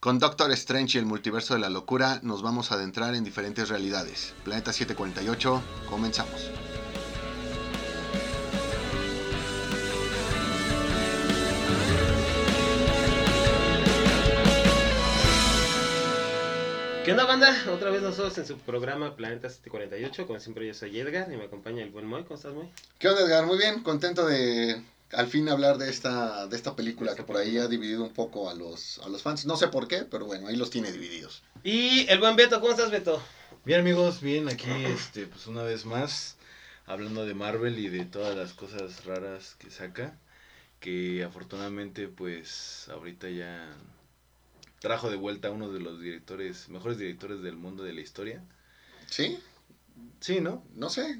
[0.00, 3.68] Con Doctor Strange y el multiverso de la locura nos vamos a adentrar en diferentes
[3.68, 4.32] realidades.
[4.44, 5.60] Planeta 748,
[5.90, 6.52] comenzamos.
[17.04, 17.56] ¿Qué onda, banda?
[17.72, 20.28] Otra vez nosotros en su programa Planeta 748.
[20.28, 22.22] Como siempre, yo soy Edgar y me acompaña el buen Moy.
[22.22, 22.70] ¿Cómo estás, Moy?
[23.00, 23.46] ¿Qué onda, Edgar?
[23.46, 24.80] Muy bien, contento de
[25.12, 28.50] al fin hablar de esta, de esta película que por ahí ha dividido un poco
[28.50, 29.46] a los, a los fans.
[29.46, 31.42] No sé por qué, pero bueno, ahí los tiene divididos.
[31.64, 33.22] Y el buen Beto, ¿cómo estás, Beto?
[33.64, 36.36] Bien, amigos, bien, aquí, este, pues una vez más,
[36.86, 40.16] hablando de Marvel y de todas las cosas raras que saca,
[40.80, 43.68] que afortunadamente, pues, ahorita ya
[44.80, 48.42] trajo de vuelta a uno de los directores, mejores directores del mundo de la historia.
[49.06, 49.38] ¿Sí?
[50.20, 50.64] Sí, ¿no?
[50.74, 51.18] No sé,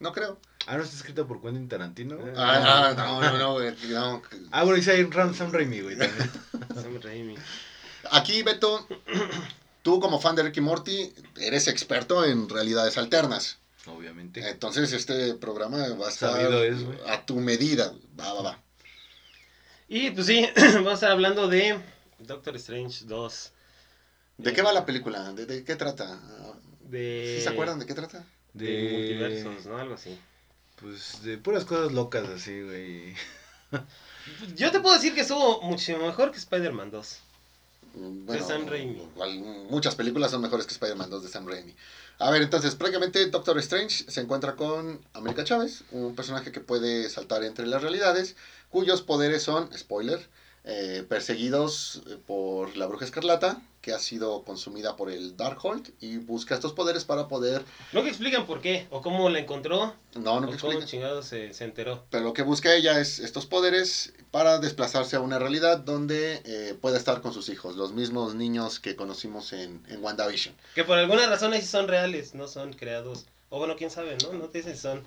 [0.00, 0.38] no creo.
[0.66, 2.18] Ah, ¿no está escrito por Quentin Tarantino?
[2.36, 4.22] Ah, no, no, no, güey, no.
[4.50, 6.30] Ah, bueno, dice ahí Ram Sam Raimi, güey, también.
[6.74, 7.36] Sam Raimi.
[8.10, 8.86] Aquí, Beto,
[9.82, 13.58] tú como fan de Ricky Morty, eres experto en realidades alternas.
[13.86, 14.48] Obviamente.
[14.48, 17.92] Entonces este programa va a estar es, a tu medida.
[18.18, 18.60] Va, va, va.
[19.88, 21.78] Y pues sí, vamos a estar hablando de
[22.18, 23.52] Doctor Strange 2.
[24.38, 25.32] ¿De qué va la película?
[25.32, 26.18] ¿De, de qué trata?
[26.80, 27.36] De...
[27.38, 28.24] ¿Sí se acuerdan de qué trata?
[28.52, 29.78] De, De- multiversos, ¿no?
[29.78, 30.18] Algo así.
[30.80, 33.14] Pues de puras cosas locas así, güey.
[34.56, 37.18] Yo te puedo decir que estuvo mucho mejor que Spider-Man 2.
[37.92, 39.02] Bueno, Sam Raimi.
[39.68, 41.74] muchas películas son mejores que Spider-Man 2 de Sam Raimi.
[42.18, 47.08] A ver, entonces, prácticamente Doctor Strange se encuentra con América Chávez, un personaje que puede
[47.08, 48.36] saltar entre las realidades,
[48.68, 50.28] cuyos poderes son, spoiler,
[50.64, 56.18] eh, perseguidos eh, por la bruja escarlata, que ha sido consumida por el Darkhold, y
[56.18, 57.64] busca estos poderes para poder...
[57.92, 61.22] No que explican por qué, o cómo la encontró, No, no o te cómo chingado
[61.22, 62.04] se, se enteró.
[62.10, 66.76] Pero lo que busca ella es estos poderes para desplazarse a una realidad donde eh,
[66.78, 70.54] pueda estar con sus hijos, los mismos niños que conocimos en, en WandaVision.
[70.74, 73.24] Que por alguna razón ahí son reales, no son creados.
[73.48, 74.32] O bueno, quién sabe, ¿no?
[74.34, 75.02] No te dicen son.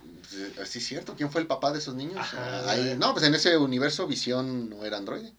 [0.65, 1.13] ¿Sí es cierto?
[1.15, 2.17] ¿Quién fue el papá de esos niños?
[2.17, 2.69] Ajá.
[2.69, 5.31] Ahí- no, pues en ese universo Visión no era androide.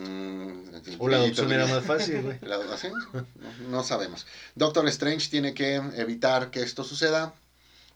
[0.00, 2.38] Mm, O la adopción era más fácil, güey.
[2.42, 2.92] ¿La adopción?
[3.12, 4.26] No, no sabemos.
[4.54, 7.34] Doctor Strange tiene que evitar que esto suceda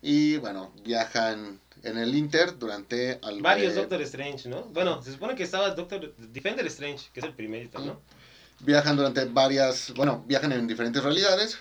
[0.03, 4.63] y bueno, viajan en el Inter durante algo Varios de- Doctor Strange, ¿no?
[4.65, 8.01] Bueno, se supone que estaba Doctor Defender Strange, que es el primerito, ¿no?
[8.61, 11.59] Viajan durante varias, bueno, viajan en diferentes realidades.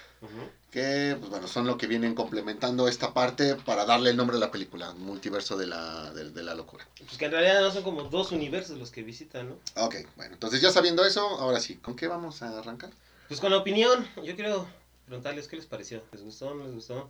[0.71, 4.39] Que, pues bueno, son lo que vienen complementando esta parte para darle el nombre a
[4.39, 6.87] la película, multiverso de la, de, de la locura.
[6.97, 9.83] Pues que en realidad no son como dos universos los que visitan, ¿no?
[9.85, 12.89] Ok, bueno, entonces ya sabiendo eso, ahora sí, ¿con qué vamos a arrancar?
[13.27, 14.67] Pues con la opinión, yo quiero
[15.05, 16.03] preguntarles qué les pareció.
[16.11, 16.53] ¿Les gustó?
[16.53, 17.09] ¿No les gustó?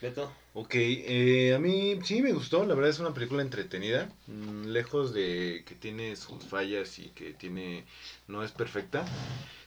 [0.00, 0.30] Beto.
[0.54, 5.12] Ok, eh, a mí sí me gustó, la verdad es una película entretenida, mm, lejos
[5.12, 7.84] de que tiene sus fallas y que tiene
[8.28, 9.04] no es perfecta.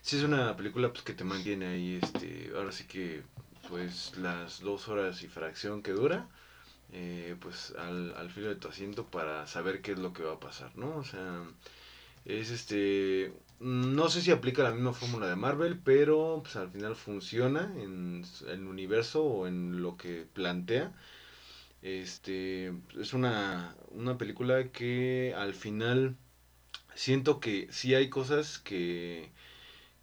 [0.01, 3.23] Sí es una película pues que te mantiene ahí, este, ahora sí que
[3.69, 6.27] pues las dos horas y fracción que dura,
[6.93, 10.33] eh, pues al, al filo de tu asiento para saber qué es lo que va
[10.33, 10.97] a pasar, ¿no?
[10.97, 11.43] O sea,
[12.25, 16.95] es este, no sé si aplica la misma fórmula de Marvel, pero pues al final
[16.95, 20.93] funciona en el universo o en lo que plantea.
[21.81, 26.15] Este, es una, una película que al final
[26.95, 29.31] siento que sí hay cosas que,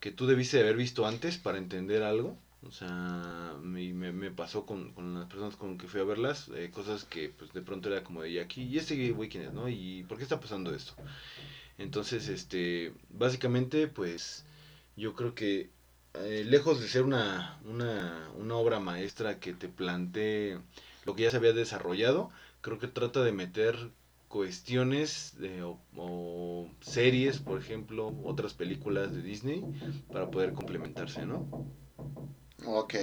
[0.00, 2.36] que tú debiste de haber visto antes para entender algo.
[2.66, 6.70] O sea, me, me, pasó con, con las personas con que fui a verlas, eh,
[6.74, 9.68] cosas que pues de pronto era como de "¿Y aquí, ¿y este güey es, no?
[9.68, 10.94] ¿Y por qué está pasando esto?
[11.78, 14.44] Entonces, este, básicamente, pues,
[14.96, 15.70] yo creo que
[16.14, 20.58] eh, lejos de ser una, una, una obra maestra que te plantee
[21.04, 22.30] lo que ya se había desarrollado,
[22.60, 23.90] creo que trata de meter
[24.28, 25.62] cuestiones de,
[25.96, 29.64] o, series, por ejemplo, otras películas de Disney,
[30.12, 31.48] para poder complementarse, ¿no?
[32.66, 32.94] Ok,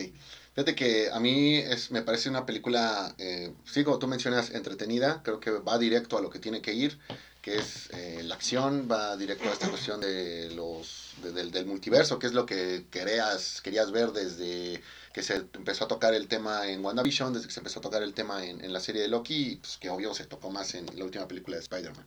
[0.54, 5.24] fíjate que a mí es, me parece una película, eh, sí, como tú mencionas, entretenida,
[5.24, 7.00] creo que va directo a lo que tiene que ir,
[7.46, 11.68] que es eh, la acción, va directo a esta cuestión de los de- del, del
[11.68, 14.82] multiverso, que es lo que querías, querías ver desde
[15.14, 18.02] que se empezó a tocar el tema en WandaVision, desde que se empezó a tocar
[18.02, 20.88] el tema en, en la serie de Loki, pues, que obvio se tocó más en
[20.98, 22.06] la última película de Spider-Man.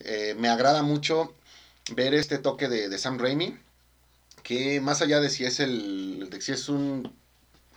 [0.00, 1.34] Eh, me agrada mucho
[1.92, 3.56] ver este toque de, de Sam Raimi,
[4.42, 7.10] que más allá de si es el de si es un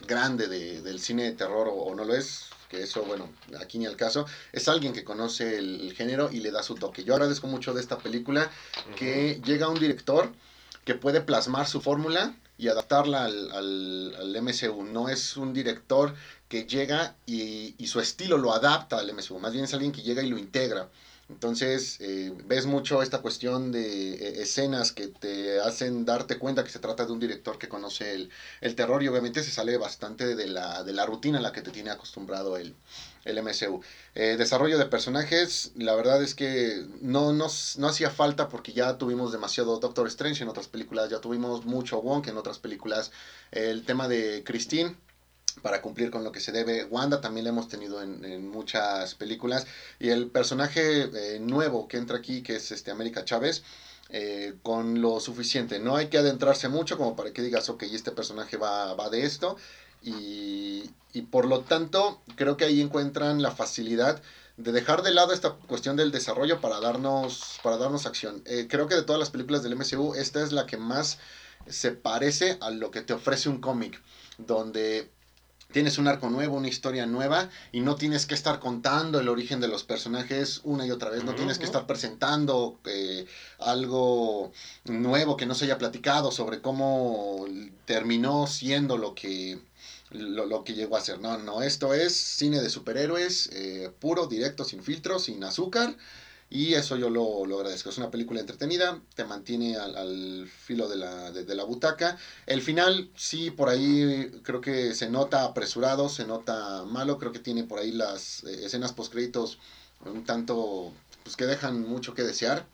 [0.05, 3.29] grande de- del cine de terror o no lo es, que eso, bueno,
[3.59, 6.75] aquí ni al caso, es alguien que conoce el, el género y le da su
[6.75, 7.03] toque.
[7.03, 8.49] Yo agradezco mucho de esta película
[8.95, 10.31] que llega un director
[10.85, 14.83] que puede plasmar su fórmula y adaptarla al, al, al MCU.
[14.83, 16.15] No es un director
[16.49, 20.01] que llega y, y su estilo lo adapta al MCU, más bien es alguien que
[20.01, 20.89] llega y lo integra.
[21.29, 26.69] Entonces, eh, ves mucho esta cuestión de eh, escenas que te hacen darte cuenta que
[26.69, 28.29] se trata de un director que conoce el,
[28.61, 31.61] el terror y obviamente se sale bastante de la, de la rutina a la que
[31.61, 32.73] te tiene acostumbrado el,
[33.25, 33.81] el MCU.
[34.15, 37.47] Eh, desarrollo de personajes, la verdad es que no, no,
[37.77, 42.01] no hacía falta porque ya tuvimos demasiado Doctor Strange en otras películas, ya tuvimos mucho
[42.01, 43.11] Wong en otras películas.
[43.51, 44.95] el tema de Christine
[45.61, 46.85] para cumplir con lo que se debe.
[46.85, 49.67] Wanda también la hemos tenido en, muchas películas.
[49.99, 53.63] Y el personaje eh, nuevo que entra aquí, que es este América Chávez,
[54.09, 55.79] eh, con lo suficiente.
[55.79, 59.25] No hay que adentrarse mucho como para que digas, ok, este personaje va, va de
[59.25, 59.57] esto.
[60.01, 64.21] Y, y por lo tanto, creo que ahí encuentran la facilidad
[64.57, 68.41] de dejar de lado esta cuestión del desarrollo para darnos, para darnos acción.
[68.45, 71.19] Eh, creo que de todas las películas del MCU, esta es la que más
[71.67, 74.01] se parece a lo que te ofrece un cómic,
[74.37, 75.11] donde
[75.71, 79.59] tienes un arco nuevo, una historia nueva y no tienes que estar contando el origen
[79.59, 83.25] de los personajes una y otra vez, no tienes que estar presentando eh,
[83.59, 84.51] algo
[84.85, 87.45] nuevo que no se haya platicado sobre cómo
[87.85, 89.59] terminó siendo lo que
[90.11, 91.19] lo, que llegó a ser.
[91.19, 95.97] No, no, esto es cine de superhéroes, eh, puro, directo, sin filtros, sin azúcar.
[96.49, 97.89] Y eso yo lo, lo, agradezco.
[97.89, 102.17] Es una película entretenida, te mantiene al, filo de la, de, la, butaca.
[102.45, 107.17] El final, sí, por ahí creo que se nota apresurado, se nota malo.
[107.19, 109.59] Creo que tiene por ahí las eh, escenas post-créditos
[110.05, 112.65] un tanto, pues que dejan mucho que desear.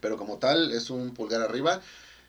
[0.00, 1.82] Pero como tal, es un pulgar arriba.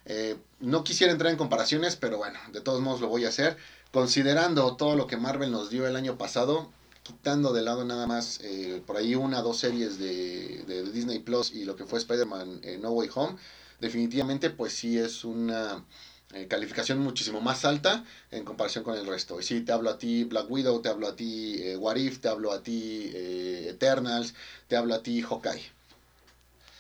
[0.06, 3.58] Eh, no quisiera entrar en comparaciones, pero bueno, de todos modos lo voy a hacer.
[3.92, 6.70] Considerando todo lo que Marvel nos dio el año pasado,
[7.06, 11.54] quitando de lado nada más eh, por ahí una o dos series de, Disney Plus
[11.54, 13.38] y lo que fue Spider-Man eh, No Way Home,
[13.80, 15.86] definitivamente pues sí es una
[16.34, 19.40] eh, calificación muchísimo más alta en comparación con el resto.
[19.40, 22.28] Y sí, te hablo a ti Black Widow, te hablo a ti What If, te
[22.28, 24.34] hablo a ti Eternals,
[24.68, 25.62] te hablo a ti Hawkeye.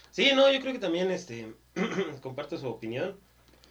[0.10, 1.54] Sí, no, yo creo que también este
[2.22, 3.16] comparto su opinión.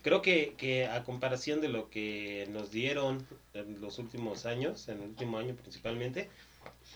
[0.04, 5.00] Creo que, que a comparación de lo que nos dieron en los últimos años, en
[5.00, 6.28] el último año principalmente,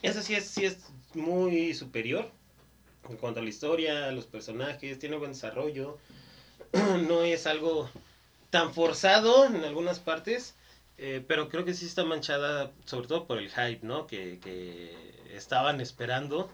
[0.02, 2.30] esa sí es, sí es muy superior
[3.08, 5.96] en cuanto a la historia, los personajes, tiene buen desarrollo,
[7.08, 7.88] no es algo
[8.50, 10.54] tan forzado en algunas partes,
[10.98, 14.06] eh, pero creo que sí está manchada sobre todo por el hype, ¿no?
[14.06, 14.94] Que, que
[15.32, 16.50] estaban esperando,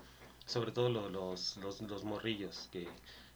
[0.46, 2.86] sobre todo los, los, los morrillos, que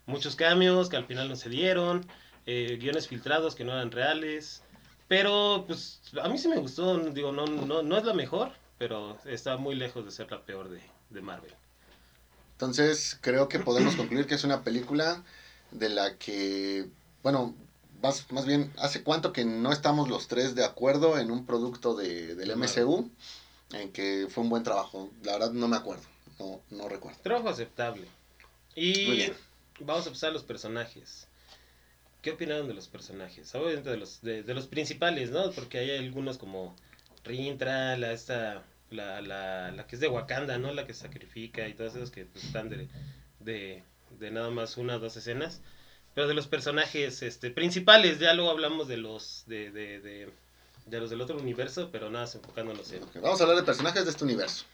[0.06, 2.06] muchos cambios que al final no se dieron
[2.46, 4.62] eh, guiones filtrados que no eran reales.
[5.08, 6.99] Pero, pues, a mí sí me gustó.
[6.99, 10.69] Digo, no, no, no es la mejor, pero está muy lejos de ser la peor
[10.69, 10.81] de,
[11.11, 11.55] de Marvel.
[12.52, 15.23] Entonces, creo que podemos concluir que es una película
[15.70, 16.88] de la que,
[17.23, 17.55] bueno,
[18.02, 21.94] más, más bien, ¿hace cuánto que no estamos los tres de acuerdo en un producto
[21.94, 23.11] de, del MCU?
[23.73, 25.08] En que fue un buen trabajo.
[25.23, 26.02] La verdad no me acuerdo,
[26.40, 27.20] no, no recuerdo.
[27.23, 28.08] Trabajo aceptable.
[28.75, 29.31] Y
[29.81, 31.27] vamos a empezar los personajes.
[32.22, 33.54] ¿Qué opinaron de los personajes?
[33.54, 35.50] Obviamente de los, de, los principales, ¿no?
[35.52, 36.74] Porque hay algunos como
[37.24, 40.72] Rintra, la esta, la, la, la que es de Wakanda, ¿no?
[40.72, 42.88] La que sacrifica y todas esas que pues, están de,
[43.40, 43.82] de,
[44.18, 45.60] de nada más una o dos escenas.
[46.14, 50.28] Pero de los personajes este, principales, ya luego hablamos de los de, de, de,
[50.86, 53.02] de los del otro universo, pero nada, enfocándonos en...
[53.22, 54.64] Vamos a hablar de personajes de este universo.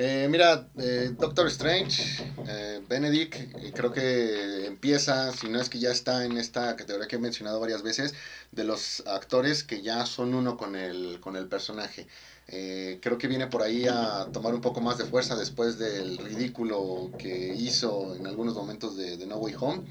[0.00, 3.34] Eh, mira, eh, Doctor Strange, eh, Benedict,
[3.74, 7.58] creo que empieza, si no es que ya está en esta categoría que he mencionado
[7.58, 8.14] varias veces,
[8.52, 12.06] de los actores que ya son uno con el, con el personaje.
[12.46, 17.10] creo que viene por ahí a tomar un poco más de fuerza después del ridículo
[17.18, 19.82] que hizo en algunos momentos de, de No Way Home.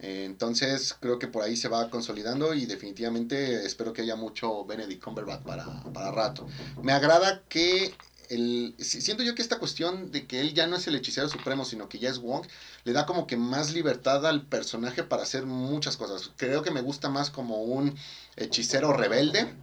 [0.00, 5.02] entonces creo que por ahí se va consolidando y definitivamente espero que haya mucho Benedict
[5.02, 6.46] Cumberbatch para, para rato.
[6.82, 7.94] Me agrada que
[8.30, 11.64] el, siento yo que esta cuestión de que él ya no es el hechicero supremo,
[11.64, 12.46] sino que ya es Wong,
[12.84, 16.30] le da como que más libertad al personaje para hacer muchas cosas.
[16.36, 17.96] Creo que me gusta más como un
[18.36, 19.54] hechicero rebelde,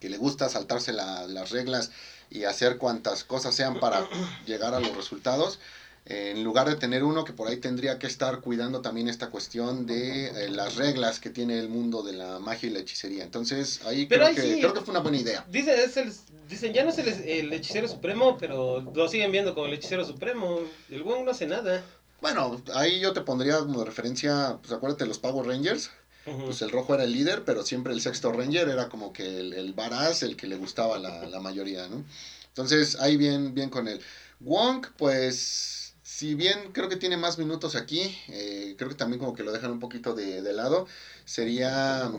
[0.00, 1.90] que le gusta saltarse las reglas
[2.30, 4.08] y hacer cuantas cosas sean para
[4.46, 5.58] llegar a los resultados
[6.04, 9.86] en lugar de tener uno que por ahí tendría que estar cuidando también esta cuestión
[9.86, 13.24] de eh, las reglas que tiene el mundo de la magia y la hechicería.
[13.24, 15.44] Entonces, ahí, creo, que, creo que fue una buena idea.
[15.50, 16.12] Dice, es el,
[16.48, 20.60] dicen, ya no es el, hechicero supremo, pero lo siguen viendo como el hechicero supremo.
[20.88, 21.84] El Wong no hace nada.
[22.22, 25.90] Bueno, ahí yo te pondría como referencia, pues acuérdate los Power Rangers.
[26.44, 29.54] Pues el rojo era el líder, pero siempre el sexto Ranger era como que el,
[29.54, 32.04] el varaz, el que le gustaba la, la mayoría, ¿no?
[32.48, 34.00] Entonces, ahí bien, bien con él.
[34.40, 35.87] Wong, pues
[36.18, 39.52] si bien creo que tiene más minutos aquí, eh, creo que también como que lo
[39.52, 40.88] dejan un poquito de, lado.
[41.24, 42.10] Sería.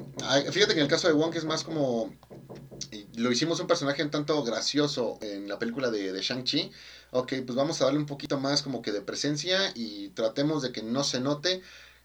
[0.53, 2.09] Fíjate que en el caso de Wong es más como.
[3.17, 6.71] Lo hicimos un personaje un tanto gracioso en la película de, de Shang-Chi.
[7.11, 10.71] ok, pues vamos a darle un poquito más como que de presencia y tratemos de
[10.71, 11.61] que no se note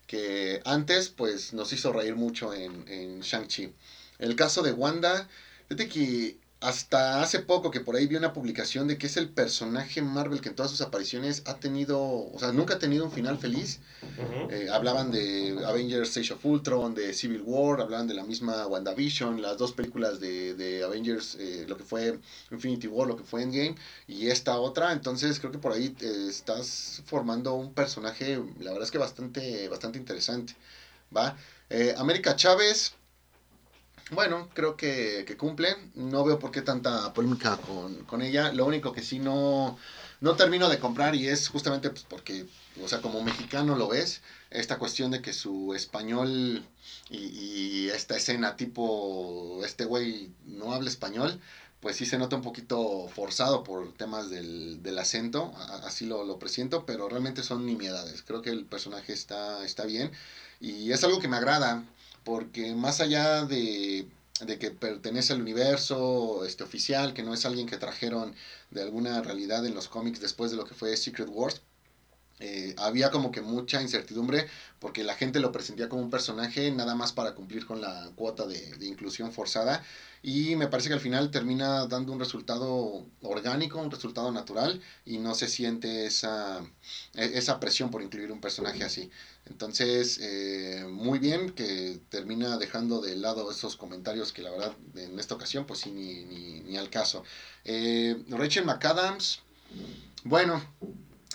[0.08, 3.72] que antes pues nos hizo reír mucho en, en Shang-Chi.
[4.18, 5.28] El caso de Wanda,
[5.68, 9.28] fíjate que hasta hace poco que por ahí vi una publicación de que es el
[9.28, 13.12] personaje Marvel que en todas sus apariciones ha tenido, o sea, nunca ha tenido un
[13.12, 13.80] final feliz.
[14.50, 19.42] Eh, hablaban de Avengers Age of Ultron, de Civil War, hablaban de la misma WandaVision,
[19.42, 22.18] las dos películas de, de Avengers, eh, lo que fue
[22.50, 23.75] Infinity War, lo que fue Endgame,
[24.06, 24.92] y esta otra.
[24.92, 29.68] Entonces creo que por ahí eh, estás formando un personaje, la verdad es que bastante,
[29.68, 30.54] bastante interesante.
[31.14, 31.37] ¿va?
[31.97, 32.94] América Chávez,
[34.14, 35.76] bueno, creo que, que cumple.
[35.94, 38.52] No veo por qué tanta polémica con, con ella.
[38.52, 39.76] Lo único que sí no,
[40.21, 42.47] no termino de comprar y es justamente pues, porque,
[42.83, 46.64] o sea, como mexicano lo ves, esta cuestión de que su español
[47.11, 51.40] y, y esta escena tipo, este güey no habla español,
[51.80, 55.52] pues sí se nota un poquito forzado por temas del, del acento,
[55.85, 58.23] así lo, lo presiento, pero realmente son nimiedades.
[58.23, 60.11] Creo que el personaje está, está bien
[60.61, 61.85] y es algo que me agrada,
[62.25, 64.07] porque más allá de,
[64.40, 68.35] de que pertenece al universo este, oficial, que no es alguien que trajeron
[68.71, 71.61] de alguna realidad en los cómics después de lo que fue Secret Wars,
[72.40, 74.47] eh, había como que mucha incertidumbre
[74.81, 78.45] porque la gente lo presentía como un personaje nada más para cumplir con la cuota
[78.45, 79.83] de, de inclusión forzada
[80.21, 85.19] y me parece que al final termina dando un resultado orgánico, un resultado natural y
[85.19, 86.61] no se siente esa,
[87.14, 89.09] e- esa presión por incluir un personaje así.
[89.46, 95.18] Entonces, eh, muy bien que termina dejando de lado esos comentarios que la verdad en
[95.18, 97.24] esta ocasión pues sí ni, ni, ni al caso.
[97.64, 99.40] Eh, Rachel McAdams,
[100.24, 100.62] bueno,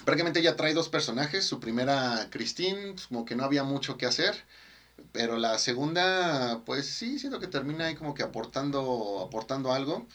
[0.05, 1.45] prácticamente ella trae dos personajes.
[1.45, 4.43] Su primera, Christine, pues, como que no había mucho que hacer.
[5.11, 10.07] Pero la segunda, pues sí, siento que termina ahí como que aportando, aportando algo.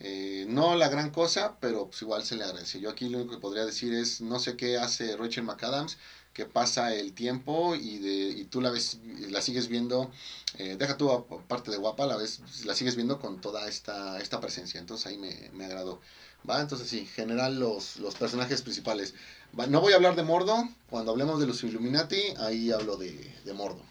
[0.00, 2.80] Eh, no la gran cosa, pero pues igual se le agradece.
[2.80, 5.96] Yo aquí lo único que podría decir es, no sé qué hace Rachel McAdams,
[6.32, 8.98] que pasa el tiempo y, de, y tú la ves,
[9.28, 10.10] la sigues viendo,
[10.58, 14.40] eh, deja tú aparte de guapa, la ves, la sigues viendo con toda esta, esta
[14.40, 14.80] presencia.
[14.80, 16.00] Entonces ahí me, me agradó.
[16.48, 16.60] ¿Va?
[16.60, 19.14] Entonces sí, en general los, los personajes principales.
[19.58, 23.12] Va, No voy a hablar de Mordo, cuando hablemos de los Illuminati, ahí hablo de,
[23.44, 23.82] de Mordo.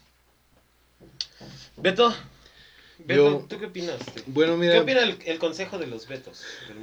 [1.76, 2.14] Beto,
[2.98, 3.98] Beto, Yo- ¿tú qué opinas?
[4.26, 6.78] Bueno, ¿Qué mira, opina el, el consejo de los Betos del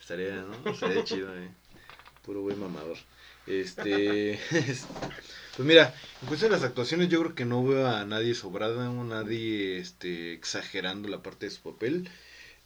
[0.00, 0.70] estaría, ¿no?
[0.70, 1.50] Estaría chido, eh.
[2.22, 2.96] Puro güey mamador.
[3.46, 4.88] Este, es-
[5.56, 8.90] pues mira, en cuestión de las actuaciones yo creo que no veo a nadie sobrada,
[8.90, 12.08] o nadie este, exagerando la parte de su papel.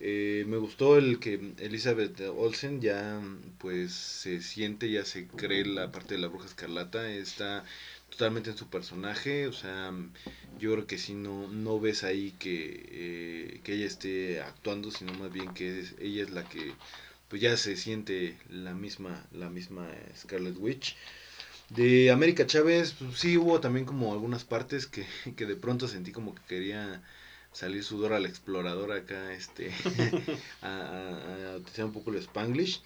[0.01, 3.21] Eh, me gustó el que Elizabeth Olsen ya
[3.59, 7.65] pues se siente, ya se cree la parte de la bruja escarlata, está
[8.11, 9.93] totalmente en su personaje, o sea,
[10.59, 15.15] yo creo que si no, no ves ahí que, eh, que ella esté actuando, sino
[15.15, 16.77] más bien que ella es la que
[17.31, 20.97] pues ya se siente la misma, la misma Scarlet Witch.
[21.71, 25.07] De América Chávez, pues, sí hubo también como algunas partes que,
[25.37, 27.03] que de pronto sentí como que quería
[27.53, 29.71] salir sudor al explorador acá, este,
[30.63, 32.83] a, a- a utilizar un poco el Spanglish,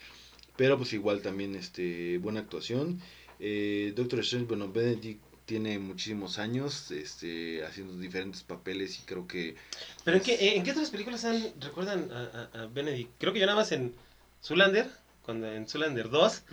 [0.55, 3.01] pero pues igual también, este, buena actuación.
[3.39, 9.55] Eh, Doctor Strange, bueno, Benedict tiene muchísimos años, este, haciendo diferentes papeles y creo que
[10.03, 13.11] ¿Pero en qué, en qué otras películas han, recuerdan a, a- a Benedict?
[13.19, 13.93] Creo que yo nada más en
[14.45, 14.89] Zulander,
[15.23, 16.43] cuando en Zulander 2,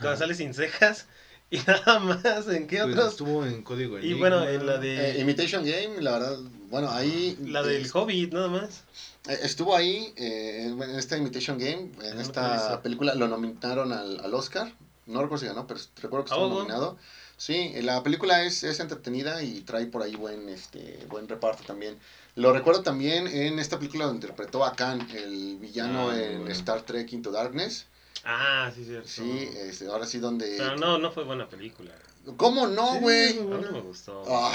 [0.00, 1.06] cuando sale sin cejas,
[1.50, 3.10] y nada más, ¿en qué pues, otros?
[3.12, 4.18] estuvo en Código Y Enigma.
[4.18, 5.12] bueno, en la de...
[5.12, 6.38] Eh, Imitation Game, la verdad,
[6.70, 7.38] bueno, ahí...
[7.44, 8.82] La del es- Hobbit, nada más.
[9.28, 14.18] eh, Estuvo ahí, eh, en esta Imitation Game, en no esta película, lo nominaron al,
[14.20, 14.72] al Oscar.
[15.06, 16.58] No recuerdo si ganó, pero recuerdo que estuvo Ah, bueno.
[16.62, 16.98] nominado.
[17.36, 21.96] Sí, la película es, es entretenida y trae por ahí buen, este, buen reparto también.
[22.36, 26.52] Lo recuerdo también en esta película donde interpretó a Khan, el villano Ah, en bueno.
[26.54, 27.86] Star Trek Into Darkness.
[28.24, 29.08] Ah, sí, cierto.
[29.08, 30.56] Sí, este, ahora sí donde...
[30.58, 31.92] Pero no, no fue buena película.
[32.36, 33.38] ¿Cómo no, Sí, güey?
[33.38, 34.22] A mí no me gustó.
[34.26, 34.54] Ay,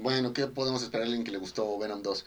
[0.00, 2.24] bueno, ¿qué podemos esperar de alguien que le gustó Venom 2?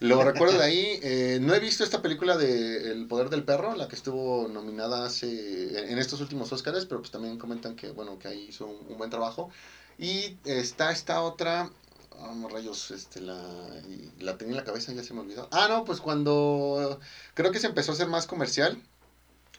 [0.00, 1.00] Lo recuerdo de ahí.
[1.02, 5.04] eh, no he visto esta película de El Poder del Perro, la que estuvo nominada
[5.06, 8.86] hace en estos últimos Oscars, pero pues también comentan que bueno que ahí hizo un,
[8.88, 9.50] un buen trabajo.
[9.98, 11.70] Y está esta otra,
[12.20, 13.40] no, rayos, este la
[13.88, 15.48] y la tenía en la cabeza ya se me olvidó.
[15.50, 17.00] Ah, no, pues cuando
[17.34, 18.82] creo que se empezó a hacer más comercial,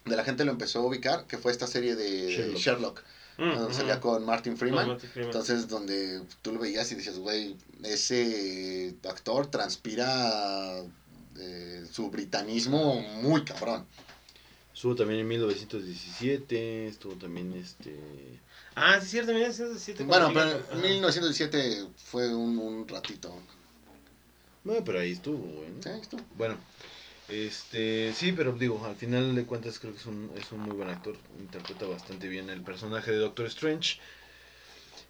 [0.05, 2.57] de la gente lo empezó a ubicar, que fue esta serie de Sherlock.
[2.59, 3.03] Sherlock,
[3.37, 3.73] Mm, donde ujú.
[3.73, 4.85] salía con Martin Freeman.
[4.85, 5.29] No, Martin Freeman.
[5.31, 10.83] Entonces, donde tú lo veías y decías, güey, ese actor transpira
[11.37, 13.85] eh, su britanismo muy cabrón.
[14.79, 17.99] Estuvo también en 1917, estuvo también este...
[18.75, 20.05] Ah, sí, es cierto, 1917.
[20.05, 20.87] Bueno, pero llega- en ajá.
[20.87, 23.35] 1917 fue un, un ratito.
[24.63, 25.69] Bueno, pero ahí estuvo, güey.
[25.69, 25.83] ¿no?
[25.83, 26.15] Sí, esto.
[26.37, 26.55] Bueno,
[27.27, 30.73] Este, sí, pero digo, al final de cuentas creo que es un, es un muy
[30.73, 31.17] buen actor.
[31.41, 33.97] Interpreta bastante bien el personaje de Doctor Strange.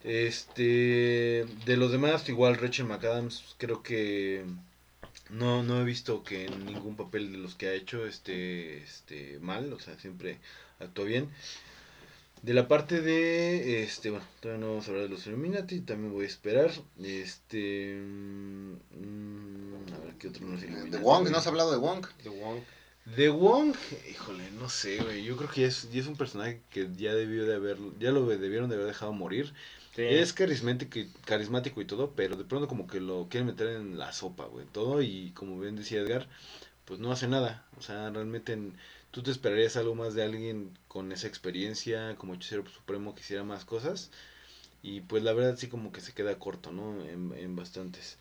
[0.03, 4.45] Este, de los demás, igual Rachel McAdams, creo que
[5.29, 9.39] no, no he visto que en ningún papel de los que ha hecho esté, este
[9.39, 10.39] mal, o sea, siempre
[10.79, 11.29] actuó bien.
[12.41, 16.13] De la parte de, este, bueno, todavía no vamos a hablar de los Illuminati, también
[16.13, 16.71] voy a esperar.
[17.03, 18.73] Este, mm,
[19.93, 22.05] a ver, ¿qué otro no es De Wong, ¿no has hablado de Wong?
[22.23, 22.61] De Wong.
[23.17, 23.75] De Wong,
[24.09, 25.23] híjole, no sé, güey.
[25.23, 28.11] Yo creo que ya es, ya es un personaje que ya debió de haber, ya
[28.11, 29.53] lo debieron de haber dejado morir.
[29.95, 33.97] Es carismático y, carismático y todo, pero de pronto como que lo quieren meter en
[33.97, 34.65] la sopa, güey.
[34.71, 36.27] Todo y como bien decía Edgar,
[36.85, 37.65] pues no hace nada.
[37.77, 38.77] O sea, realmente en-
[39.11, 43.43] tú te esperarías algo más de alguien con esa experiencia, como hechicero supremo que hiciera
[43.43, 44.11] más cosas.
[44.83, 47.03] Y pues la verdad sí como que se queda corto, ¿no?
[47.05, 48.17] En, en bastantes.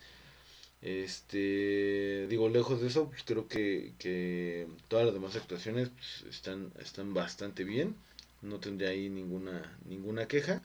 [0.81, 6.71] Este, digo, lejos de eso, pues creo que, que todas las demás actuaciones pues, están,
[6.79, 7.95] están bastante bien.
[8.41, 10.61] No tendría ahí ninguna, ninguna queja.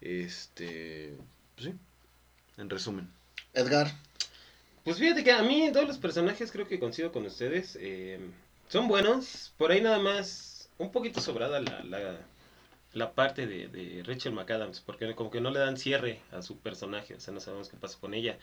[0.00, 1.16] Este,
[1.56, 1.74] pues sí,
[2.58, 3.10] en resumen.
[3.54, 3.88] Edgar,
[4.84, 7.76] Pues fíjate que a mí todos los personajes creo que coincido con ustedes.
[7.80, 8.18] eh,
[8.68, 9.52] son buenos.
[9.58, 12.16] Por ahí nada más un poquito sobrada la, la,
[12.94, 14.80] la parte de, de Rachel McAdams.
[14.80, 17.14] Porque como que no le dan cierre a su personaje.
[17.14, 18.38] O sea, no sabemos qué pasa con ella.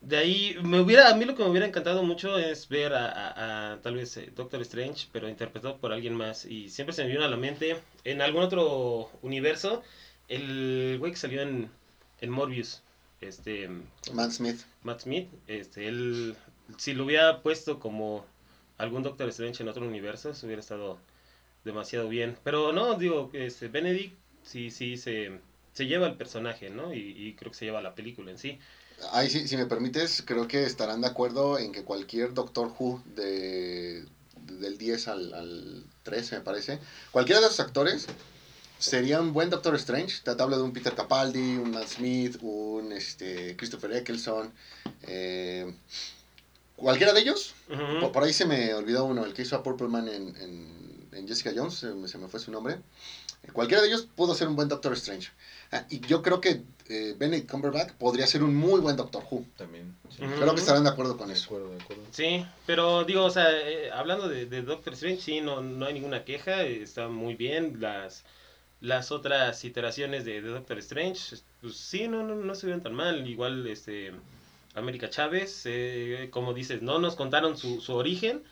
[0.00, 3.06] De ahí, me hubiera, a mí lo que me hubiera encantado mucho es ver a,
[3.06, 6.44] a- a, tal vez eh, Doctor Strange, pero interpretado por alguien más.
[6.44, 9.82] Y siempre se me vino a la mente, en algún otro universo,
[10.28, 11.70] el güey que salió en,
[12.20, 12.82] en Morbius.
[13.20, 13.68] Este,
[14.12, 14.60] Matt Smith.
[14.82, 16.36] Matt Smith, este, él,
[16.76, 18.26] si lo hubiera puesto como
[18.78, 20.98] algún Doctor Strange en otro universo, eso hubiera estado
[21.64, 22.36] demasiado bien.
[22.44, 25.40] Pero no, digo, este, Benedict sí, sí se,
[25.72, 26.92] se lleva el personaje, ¿no?
[26.92, 28.58] Y, y creo que se lleva la película en sí.
[29.12, 33.02] Ahí sí, si me permites, creo que estarán de acuerdo en que cualquier Doctor Who
[33.14, 34.04] de,
[34.36, 36.78] del 10 al, al 13, me parece,
[37.10, 38.06] cualquiera de esos actores
[38.78, 40.20] sería un buen Doctor Strange.
[40.22, 44.52] Te hablo de un Peter Capaldi, un Matt Smith, un este, Christopher Eccleston.
[45.02, 45.72] eh,
[46.76, 47.54] cualquiera de ellos.
[48.00, 50.86] Por, por ahí se me olvidó uno, el que hizo a Purple Man en, en-
[51.12, 52.74] en Jessica Jones, se me, se me fue su nombre.
[53.42, 55.30] Eh, Cualquiera de ellos pudo ser un buen Doctor Strange.
[55.72, 59.44] Ah, y yo creo que eh, Benedict Cumberbatch podría ser un muy buen Doctor Who.
[59.56, 59.96] También.
[60.10, 60.18] Sí.
[60.18, 61.46] Creo que estarán de acuerdo con De eso.
[61.46, 62.02] acuerdo, de acuerdo.
[62.12, 65.94] Sí, pero digo, o sea, eh, hablando de, de Doctor Strange, sí, no, no hay
[65.94, 67.80] ninguna queja, está muy bien.
[67.80, 68.22] Las,
[68.80, 73.26] las otras iteraciones de, de Doctor Strange, pues sí, no, no, no estuvieron tan mal.
[73.26, 74.12] Igual, este,
[74.74, 78.42] América Chávez, eh, como dices, no nos contaron su, su origen,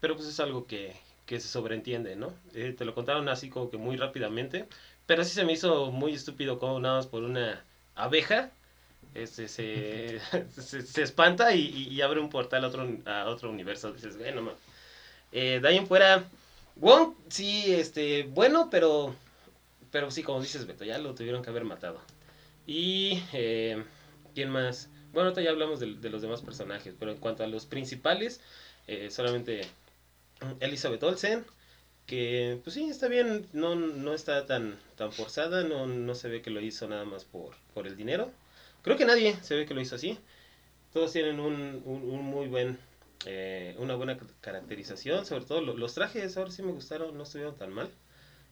[0.00, 2.32] pero pues es algo que, que se sobreentiende, ¿no?
[2.54, 4.66] Eh, te lo contaron así como que muy rápidamente,
[5.06, 7.62] pero sí se me hizo muy estúpido como nada más por una
[7.94, 8.52] abeja
[9.14, 10.20] este, se,
[10.60, 13.92] se, espanta y, abre un portal a otro, a otro universo.
[13.92, 14.52] Dices, bueno, ma".
[15.32, 16.24] Eh, de ahí en fuera,
[16.76, 19.14] Wong, sí, este, bueno, pero,
[19.90, 22.00] pero sí, como dices, Beto, ya lo tuvieron que haber matado.
[22.66, 23.84] Y, eh,
[24.34, 24.90] ¿quién más?
[25.12, 28.40] Bueno, ahorita ya hablamos de, de los demás personajes, pero en cuanto a los principales,
[28.86, 29.62] eh, solamente
[30.60, 31.44] Elizabeth Olsen,
[32.06, 36.42] que pues sí, está bien, no, no está tan, tan forzada, no, no se ve
[36.42, 38.32] que lo hizo nada más por, por el dinero.
[38.82, 40.18] Creo que nadie se ve que lo hizo así.
[40.92, 42.78] Todos tienen un, un, muy buen,
[43.26, 47.24] eh, una buena ca- caracterización, sobre todo lo- los trajes ahora sí me gustaron, no
[47.24, 47.90] estuvieron tan mal.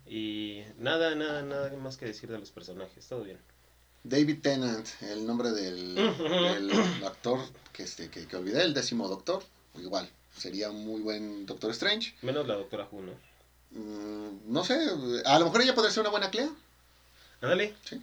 [0.08, 3.38] Y nada, nada, nada más que decir de los personajes, todo bien.
[4.04, 5.98] David Tennant, el nombre del,
[7.04, 7.40] actor
[7.72, 9.42] que, este, que, que olvidé, el décimo doctor.
[9.74, 12.14] Igual, sería un muy buen Doctor Strange.
[12.22, 13.12] Menos la doctora Who, ¿no?
[13.72, 14.78] Mm, no sé,
[15.24, 16.50] a lo mejor ella podría ser una buena Clea.
[17.40, 17.74] Ándale.
[17.84, 18.00] Sí.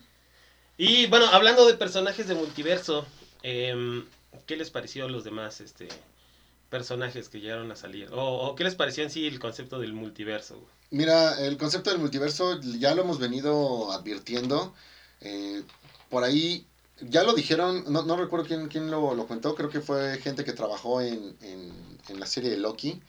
[0.77, 3.07] Y bueno, hablando de personajes de multiverso,
[3.41, 4.05] em,
[4.45, 5.87] ¿qué les pareció a los demás este,
[6.69, 8.09] personajes que llegaron a salir?
[8.11, 10.55] O, o qué les pareció en sí el concepto del multiverso?
[10.55, 10.72] güey?
[10.93, 14.71] Mira, el concepto del multiverso ya lo hemos venido advirtiendo.
[15.21, 15.63] eh,
[16.09, 16.61] por ahí,
[17.01, 20.43] ya lo dijeron, no, no recuerdo quién, quién lo, lo contó, creo que fue gente
[20.43, 21.71] que trabajó en, en,
[22.09, 22.99] en la serie de Loki.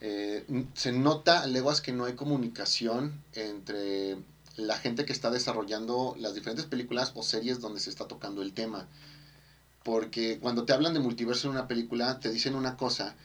[0.00, 4.16] Eh, se nota a leguas que no hay comunicación entre
[4.56, 8.52] la gente que está desarrollando las diferentes películas o series donde se está tocando el
[8.52, 8.88] tema.
[9.82, 13.16] Porque cuando te hablan de multiverso en una película, te dicen una cosa,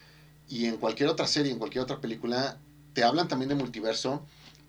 [0.50, 2.56] y en cualquier otra serie, en cualquier otra película,
[2.96, 4.26] te hablan también de multiverso,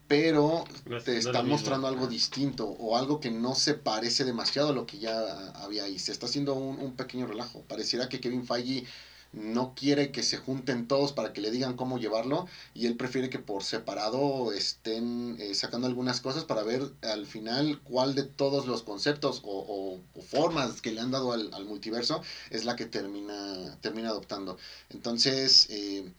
[0.09, 4.69] pero No te no están mostrando algo distinto o algo que no se parece demasiado
[4.69, 5.99] a lo que ya había ahí.
[5.99, 7.63] Se está haciendo un, un pequeño relajo.
[7.63, 8.85] Pareciera que Kevin Feige
[9.33, 13.29] no quiere que se junten todos para que le digan cómo llevarlo y él prefiere
[13.29, 18.67] que por separado estén eh, sacando algunas cosas para ver al final cuál de todos
[18.67, 24.09] los conceptos o, formas que le han dado al, multiverso es la que termina, termina
[24.09, 24.57] adoptando.
[24.89, 26.11] Entonces, eh,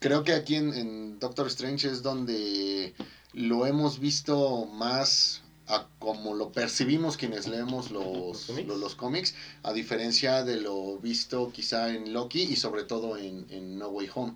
[0.00, 2.94] creo que aquí en, en Doctor Strange es donde
[3.32, 9.34] lo hemos visto más a como lo percibimos quienes leemos los, ¿Los, cómics?
[9.62, 14.34] a diferencia de lo visto quizá en Loki y sobre todo en, No Way Home.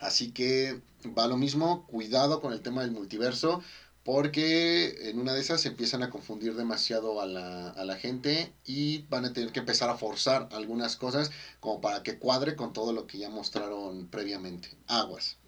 [0.00, 0.80] Así que
[1.16, 3.62] va lo mismo, cuidado con el tema del multiverso,
[4.04, 8.52] porque en una de esas se empiezan a confundir demasiado a la, a la gente
[8.66, 12.72] y van a tener que empezar a forzar algunas cosas como para que cuadre con
[12.72, 14.68] todo lo que ya mostraron previamente.
[14.86, 15.38] Aguas.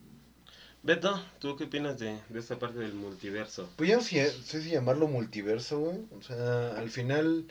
[0.83, 3.69] Beto, ¿tú qué opinas de, de esta parte del multiverso?
[3.77, 5.99] Pues yo no sé, si llamarlo multiverso, güey.
[6.17, 7.47] O sea, al final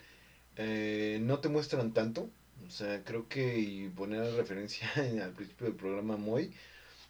[0.55, 2.29] eh, no te muestran tanto.
[2.65, 6.51] O sea, creo que y poner la referencia al principio del programa Moy,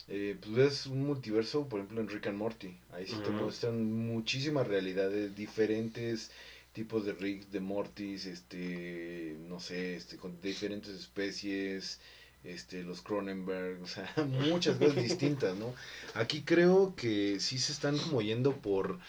[0.08, 2.78] eh, pues ves un multiverso, por ejemplo, en Rick and Morty.
[2.92, 6.32] Ahí sí te muestran muchísimas realidades, diferentes
[6.74, 12.00] tipos de Rick, de Mortys, este, no sé, este, con diferentes especies
[12.46, 14.14] este, los Cronenberg, o sea,
[14.50, 15.74] muchas cosas distintas, ¿no?
[16.14, 19.00] Aquí creo que sí se están como yendo por,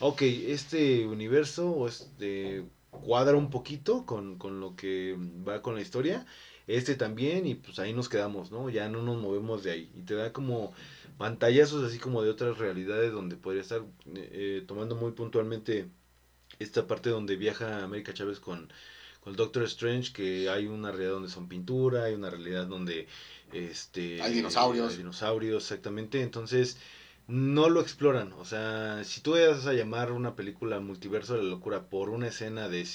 [0.00, 5.16] ok, este universo este, cuadra un poquito con, con lo que
[5.46, 6.24] va con la historia,
[6.66, 8.70] este también, y pues ahí nos quedamos, ¿no?
[8.70, 10.72] Ya no nos movemos de ahí, y te da como
[11.18, 13.82] pantallazos así como de otras realidades donde podría estar
[14.14, 15.88] eh, tomando muy puntualmente
[16.58, 18.70] esta parte donde viaja América Chávez con
[19.26, 23.08] el Doctor Strange que hay una realidad donde son pintura, hay una realidad donde
[23.52, 24.92] este hay dinosaurios.
[24.92, 26.22] Hay dinosaurios, exactamente.
[26.22, 26.78] Entonces,
[27.26, 28.32] no lo exploran.
[28.34, 32.28] O sea, si tú vas a llamar una película multiverso de la locura por una
[32.28, 32.86] escena de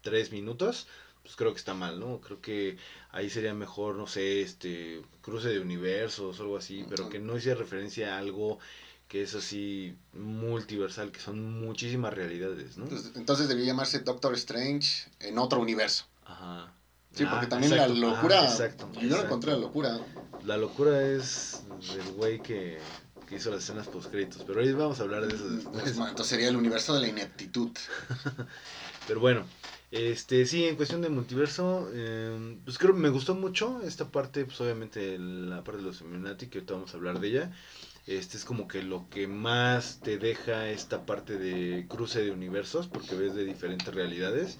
[0.00, 0.88] tres minutos,
[1.26, 2.20] pues creo que está mal, ¿no?
[2.20, 2.78] Creo que
[3.10, 7.36] ahí sería mejor, no sé, este cruce de universos o algo así, pero que no
[7.36, 8.60] hiciera referencia a algo
[9.08, 12.86] que es así multiversal, que son muchísimas realidades, ¿no?
[13.16, 16.04] Entonces, debería llamarse Doctor Strange en otro universo.
[16.24, 16.72] Ajá.
[17.12, 18.44] Sí, porque ah, también la locura.
[18.44, 19.98] exacto, yo no encontré la locura.
[20.44, 21.62] La locura es
[21.92, 22.78] el güey que,
[23.28, 25.86] que, hizo las escenas post créditos, pero hoy vamos a hablar de eso después.
[25.86, 27.70] entonces sería el universo de la ineptitud.
[29.06, 29.44] pero bueno,
[29.90, 34.44] este sí, en cuestión de multiverso, eh, pues creo que me gustó mucho esta parte,
[34.44, 37.52] pues obviamente la parte de los Illuminati, que ahorita vamos a hablar de ella.
[38.06, 42.86] Este es como que lo que más te deja esta parte de cruce de universos,
[42.86, 44.58] porque ves de diferentes realidades.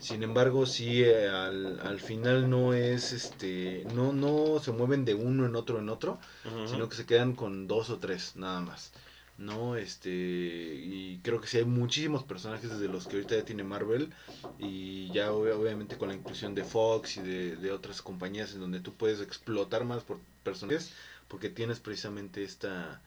[0.00, 5.14] Sin embargo, sí, eh, al, al, final no es, este, no, no se mueven de
[5.14, 6.18] uno en otro en otro,
[6.66, 8.92] sino que se quedan con dos o tres, nada más.
[9.38, 9.76] ¿No?
[9.76, 14.12] Este, y creo que sí hay muchísimos personajes desde los que ahorita ya tiene Marvel
[14.58, 18.80] y ya obviamente con la inclusión de Fox y de, de otras compañías en donde
[18.80, 20.92] tú puedes explotar más por personajes
[21.28, 23.02] porque tienes precisamente esta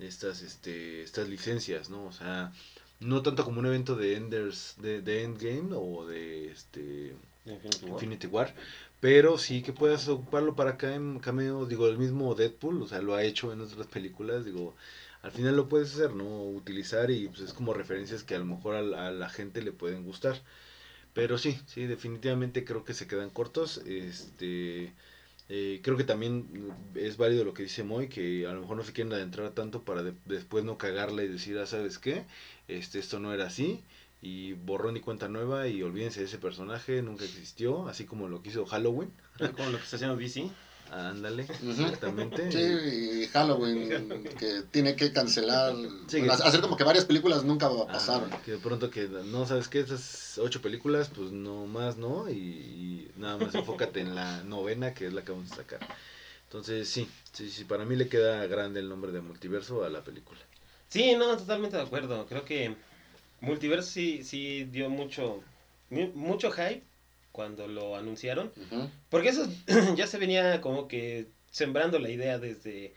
[0.00, 2.06] estas este estas licencias, ¿no?
[2.06, 2.52] O sea,
[3.00, 7.14] no tanto como un evento de Enders de, de Endgame o de este
[7.86, 8.54] Infinity War.
[9.00, 13.02] pero sí que puedes ocuparlo para acá en cameo, digo, el mismo Deadpool, o sea,
[13.02, 14.74] lo ha hecho en otras películas, digo,
[15.26, 16.44] al final lo puedes hacer, ¿no?
[16.44, 19.72] Utilizar y pues es como referencias que a lo mejor a, a la gente le
[19.72, 20.40] pueden gustar.
[21.14, 23.78] Pero sí, sí, definitivamente creo que se quedan cortos.
[23.86, 24.92] Este,
[25.48, 28.84] eh, creo que también es válido lo que dice Moy, que a lo mejor no
[28.84, 32.24] se quieren adentrar tanto para después no cagarla y decir, ah, ¿sabes qué?
[32.68, 33.82] Este, esto no era así,
[34.22, 38.42] y borrón y cuenta nueva, y olvídense de ese personaje, nunca existió, así como lo
[38.42, 39.10] que hizo Halloween.
[39.56, 40.48] Como lo que está haciendo DC.
[40.90, 42.52] Ándale, exactamente.
[42.52, 45.74] Sí, Halloween, que tiene que cancelar,
[46.30, 48.30] hacer como que varias películas nunca pasaron.
[48.44, 49.80] que de pronto que, no, ¿sabes qué?
[49.80, 52.30] Esas ocho películas, pues no más, ¿no?
[52.30, 55.80] Y, nada más enfócate en la novena, que es la que vamos a sacar.
[56.44, 60.04] Entonces, sí, sí, sí, para mí le queda grande el nombre de multiverso a la
[60.04, 60.40] película.
[60.88, 62.26] Sí, no, totalmente de acuerdo.
[62.26, 62.76] Creo que
[63.40, 65.42] multiverso sí, sí dio mucho,
[65.90, 66.84] mucho hype
[67.36, 68.50] cuando lo anunciaron.
[69.10, 69.46] Porque eso
[69.94, 72.94] ya se venía como que sembrando la idea desde,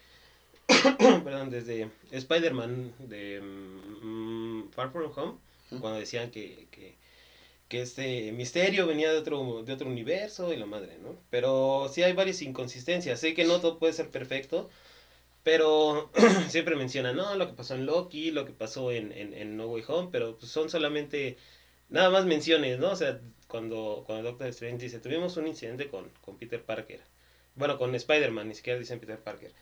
[0.97, 5.33] perdón, desde Spider-Man de mm, Far From Home,
[5.81, 6.95] cuando decían que, que,
[7.67, 11.17] que, este misterio venía de otro, de otro universo y la madre, ¿no?
[11.29, 13.19] Pero sí hay varias inconsistencias.
[13.19, 14.69] Sé que no todo puede ser perfecto.
[15.43, 16.11] Pero
[16.49, 19.67] siempre mencionan, no, lo que pasó en Loki, lo que pasó en, en, en No
[19.67, 21.37] Way Home, pero pues son solamente
[21.89, 22.91] nada más menciones, ¿no?
[22.91, 23.19] O sea,
[23.49, 27.01] cuando, cuando Doctor Strange dice, tuvimos un incidente con, con Peter Parker.
[27.55, 29.53] Bueno, con Spider-Man, ni siquiera dicen Peter Parker.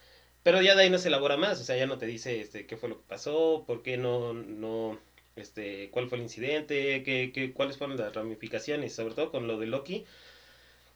[0.43, 2.67] Pero ya de ahí no se elabora más, o sea, ya no te dice este,
[2.67, 4.99] qué fue lo que pasó, por qué no, no,
[5.35, 9.59] este, cuál fue el incidente, qué, qué, cuáles fueron las ramificaciones, sobre todo con lo
[9.59, 10.05] de Loki.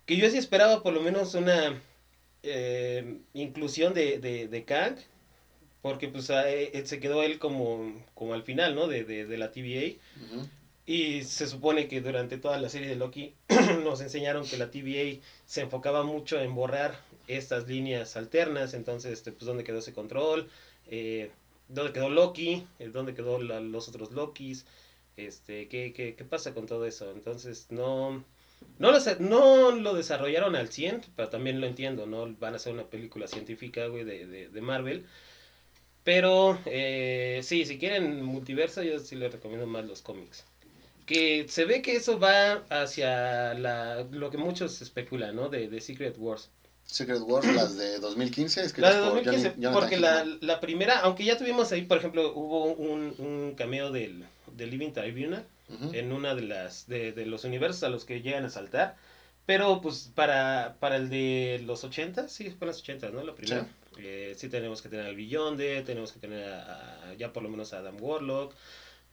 [0.06, 1.82] que yo sí esperaba por lo menos una
[2.44, 4.98] eh, inclusión de, de, de Kang,
[5.82, 8.88] porque pues eh, se quedó él como, como al final, ¿no?
[8.88, 10.24] De, de, de la TVA.
[10.26, 10.48] Ujú.
[10.92, 13.34] Y se supone que durante toda la serie de Loki
[13.86, 17.00] nos enseñaron que la TVA se enfocaba mucho en borrar
[17.30, 18.74] estas líneas alternas.
[18.74, 20.50] Entonces, este, pues, ¿dónde quedó ese control?
[20.88, 21.32] Eh,
[21.70, 22.68] ¿Dónde quedó Loki?
[22.80, 24.66] Eh, ¿Dónde quedó los otros Lokis?
[25.16, 27.10] Este, ¿qué, qué, qué pasa con todo eso?
[27.12, 28.26] Entonces, no,
[28.78, 32.36] no, lo, no lo desarrollaron al 100, pero también lo entiendo, ¿no?
[32.38, 35.06] Van a hacer una película científica, güey, de, de, de Marvel.
[36.04, 40.46] Pero, eh, sí, si quieren multiverso, yo sí les recomiendo más los cómics.
[41.12, 45.50] Que se ve que eso va hacia la, lo que muchos especulan, ¿no?
[45.50, 46.50] De, de Secret Wars.
[46.86, 50.60] Secret Wars, las de 2015, La escritas de por 2015, Johnny- Jonathan porque la, la
[50.60, 54.24] primera, aunque ya tuvimos ahí, por ejemplo, hubo un, un cameo del,
[54.56, 55.46] del Living Tribunal
[55.94, 58.96] en una de las de, de los universos a los que llegan a saltar.
[59.46, 63.24] Pero pues para, para el de los 80, sí, fue en los 80, ¿no?
[63.24, 63.68] La primera.
[63.98, 67.50] Eh, sí tenemos que tener al Beyonde, tenemos que tener a, a- ya por lo
[67.50, 68.54] menos a Adam Warlock,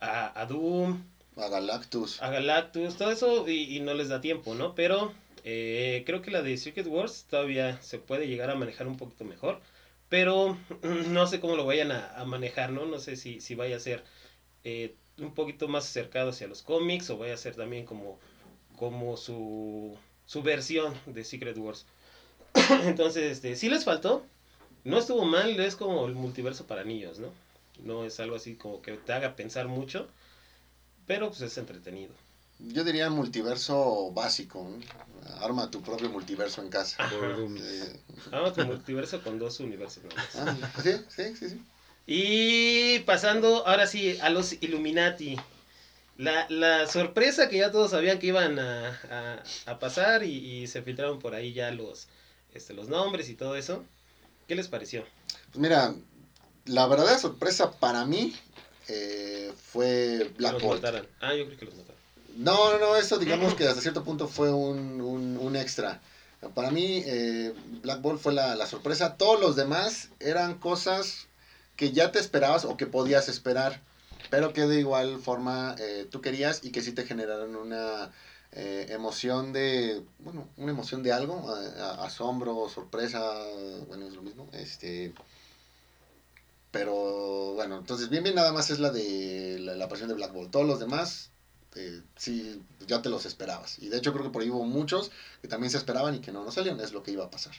[0.00, 1.02] a, a Doom,
[1.38, 2.20] A Galactus.
[2.20, 4.74] a Galactus, todo eso y, y no les da tiempo, ¿no?
[4.74, 5.12] Pero
[5.44, 9.24] eh, creo que la de Secret Wars todavía se puede llegar a manejar un poquito
[9.24, 9.60] mejor.
[10.08, 10.58] Pero
[11.08, 12.86] no sé cómo lo vayan a, a manejar, ¿no?
[12.86, 14.04] No sé si, si vaya a ser
[14.64, 18.18] eh, un poquito más acercado hacia los cómics o vaya a ser también como,
[18.76, 19.96] como su,
[20.26, 21.86] su versión de Secret Wars.
[22.84, 24.24] Entonces, este, sí les faltó.
[24.84, 27.32] No estuvo mal, es como el multiverso para niños, ¿no?
[27.84, 30.08] No es algo así como que te haga pensar mucho,
[31.08, 32.12] pero pues es entretenido.
[32.60, 34.62] Yo diría multiverso básico.
[34.68, 35.44] ¿no?
[35.44, 36.96] Arma tu propio multiverso en casa.
[37.12, 40.04] Eh, Vamos con multiverso con dos universos.
[40.04, 40.36] más.
[40.36, 41.62] ah, sí, sí, sí, sí.
[42.06, 45.36] Y pasando ahora sí a los Illuminati.
[46.16, 50.66] La, la sorpresa que ya todos sabían que iban a, a- a pasar y, y
[50.66, 52.08] se filtraron por ahí ya los,
[52.54, 53.84] este, los nombres y todo eso.
[54.48, 55.04] ¿Qué les pareció?
[55.52, 55.94] Pues mira,
[56.64, 58.34] la verdadera sorpresa para mí
[58.88, 60.80] eh, fue Black Bolt.
[61.20, 61.98] Ah, yo creo que los mataron.
[62.36, 66.00] No, no, no, eso digamos que hasta cierto punto fue un, un, un extra.
[66.54, 69.16] Para mí, eh, Black Bolt fue la, la sorpresa.
[69.16, 71.26] Todos los demás eran cosas
[71.76, 73.80] que ya te esperabas o que podías esperar,
[74.30, 78.12] pero que de igual forma eh, tú querías y que sí te generaron una
[78.52, 81.60] eh, emoción de, bueno, una emoción de algo, a-
[82.02, 83.20] a- asombro, sorpresa,
[83.88, 84.48] bueno, es lo mismo.
[84.52, 85.12] Este,
[86.78, 90.32] pero bueno, entonces bien, bien nada más es la de la, la aparición de Black
[90.32, 90.52] Bolt.
[90.52, 91.32] Todos los demás
[91.74, 93.80] eh, sí, ya te los esperabas.
[93.80, 95.10] Y de hecho creo que por ahí hubo muchos
[95.42, 97.52] que también se esperaban y que no, no salieron, es lo que iba a pasar.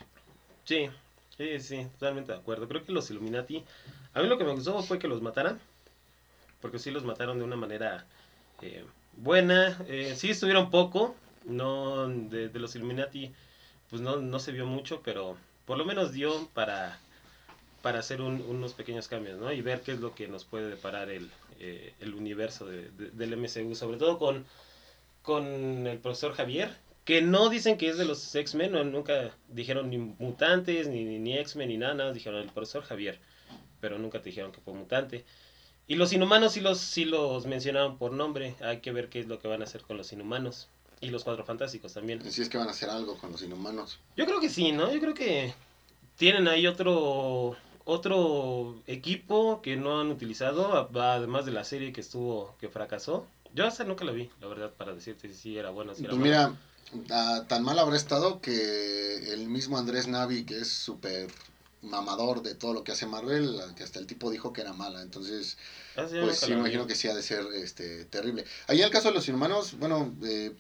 [0.64, 0.90] Sí,
[1.38, 2.70] sí, sí, totalmente de acuerdo.
[2.70, 3.62] Creo que los Illuminati,
[4.14, 5.60] a mí lo que me gustó fue que los mataran,
[6.62, 8.06] porque sí los mataron de una manera
[8.62, 8.86] eh,
[9.18, 9.78] buena.
[9.90, 13.34] Eh, sí estuvieron poco, no de, de los Illuminati,
[13.90, 16.98] pues no, no se vio mucho, pero por lo menos dio para,
[17.82, 19.52] para hacer un- unos pequeños cambios, ¿no?
[19.54, 23.12] Y ver qué es lo que nos puede deparar el, eh, el universo de- de-
[23.12, 24.46] del MCU, sobre todo con,
[25.22, 29.90] con el profesor Javier, que no dicen que es de los X-Men, no, nunca dijeron
[29.90, 33.20] ni mutantes, ni, ni, ni X-Men, ni nada, nada, dijeron el profesor Javier,
[33.80, 35.26] pero nunca te dijeron que fue mutante.
[35.88, 39.28] Y los inhumanos sí los, sí los mencionaron por nombre, hay que ver qué es
[39.28, 40.68] lo que van a hacer con los inhumanos.
[41.02, 42.30] Y los cuatro fantásticos también.
[42.30, 44.00] Si es que van a hacer algo con los inhumanos.
[44.18, 44.92] Yo creo que sí, ¿no?
[44.94, 45.54] Yo creo que
[46.18, 47.56] tienen ahí otro
[47.90, 53.26] otro equipo que no han utilizado, además de la serie que estuvo, que fracasó.
[53.54, 56.12] Yo hasta nunca la vi, la verdad, para decirte si sí era buena, si era
[56.12, 56.56] Pues mala.
[57.00, 61.30] mira, tan mal habrá estado que el mismo Andrés Navi, que es súper
[61.82, 65.02] mamador de todo lo que hace Marvel, que hasta el tipo dijo que era mala.
[65.02, 65.58] Entonces,
[65.96, 68.46] Ah, sí, pues sí, imagino que sí ha de ser este, terrible.
[68.68, 70.52] Ahí en el caso de los inhumanos, bueno, eh,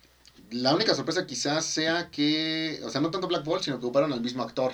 [0.52, 4.12] la única sorpresa quizás sea que, o sea, no tanto Black Bolt, sino que ocuparon
[4.14, 4.74] al mismo actor,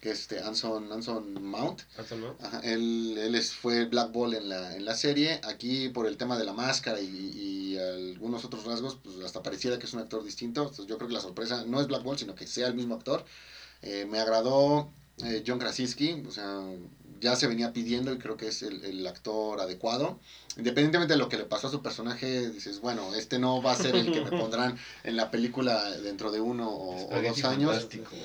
[0.00, 1.82] que es este Anson, Anson Mount.
[2.18, 2.36] No.
[2.40, 5.40] Ajá, él, él es, fue Black Ball en la, en la serie.
[5.44, 9.78] Aquí por el tema de la máscara y, y algunos otros rasgos, pues hasta pareciera
[9.78, 10.62] que es un actor distinto.
[10.62, 12.94] Entonces yo creo que la sorpresa no es Black Ball, sino que sea el mismo
[12.94, 13.24] actor.
[13.82, 14.90] Eh, me agradó
[15.22, 16.60] eh, John Krasinski, o sea,
[17.20, 20.18] ya se venía pidiendo y creo que es el, el actor adecuado.
[20.56, 23.76] Independientemente de lo que le pasó a su personaje, dices, bueno, este no va a
[23.76, 27.70] ser el que me pondrán en la película dentro de uno o, o dos años.
[27.72, 28.16] fantástico.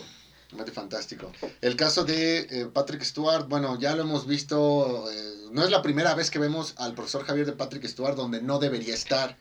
[0.55, 1.31] Mate fantástico.
[1.61, 5.81] El caso de eh, Patrick Stewart, bueno, ya lo hemos visto, eh, no es la
[5.81, 9.37] primera vez que vemos al profesor Javier de Patrick Stewart donde no debería estar,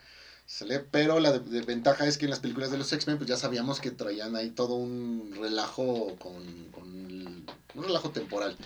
[0.47, 0.81] ¿sale?
[0.81, 3.37] Pero la de- de- ventaja es que en las películas de los X-Men pues ya
[3.37, 8.57] sabíamos que traían ahí todo un relajo con, con el- un relajo temporal,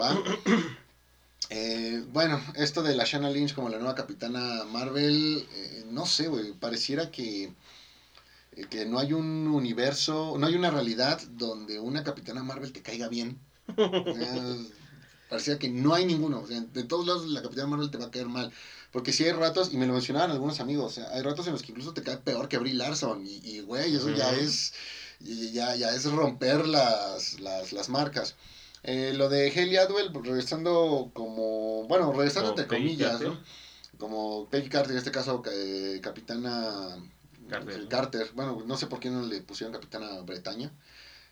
[0.00, 0.14] ¿va?
[1.50, 6.26] Eh, bueno, esto de la Shanna Lynch como la nueva capitana Marvel, eh, no sé,
[6.28, 7.52] güey, pareciera que
[8.70, 13.08] que no hay un universo, no hay una realidad donde una Capitana Marvel te caiga
[13.08, 13.38] bien.
[15.28, 16.40] Parecía que no hay ninguno.
[16.40, 18.52] O sea, de todos lados la Capitana Marvel te va a caer mal.
[18.92, 21.52] Porque si hay ratos, y me lo mencionaban algunos amigos, o sea, hay ratos en
[21.52, 23.24] los que incluso te cae peor que Brie Larson.
[23.26, 24.72] Y, güey, eso ya es
[25.20, 28.36] ya, ya es romper las, las, las marcas.
[28.82, 33.20] Eh, lo de Haley Atwell, pues, regresando como, bueno, regresando Como entre comillas.
[33.20, 33.40] ¿no?
[33.98, 36.96] Como Peggy Carter, en este caso, eh, Capitana
[37.48, 37.88] Carter.
[37.88, 38.30] Carter.
[38.34, 40.72] Bueno, no sé por qué no le pusieron Capitana Bretaña.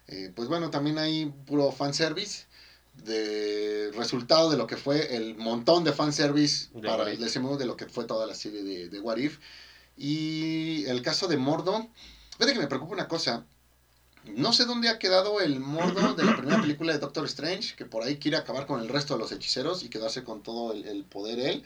[0.08, 2.46] Eh, pues bueno, también hay puro fanservice
[3.04, 7.18] de resultado de lo que fue el montón de fanservice De para el.
[7.18, 9.38] DCMU de lo que fue toda la serie de, de What If.
[9.96, 11.88] Y el caso de Mordo,
[12.32, 13.46] fíjate que me preocupa una cosa.
[14.24, 17.86] No sé dónde ha quedado el Mordo de la primera película de Doctor Strange, que
[17.86, 20.86] por ahí quiere acabar con el resto de los hechiceros y quedarse con todo el,
[20.86, 21.64] el poder él.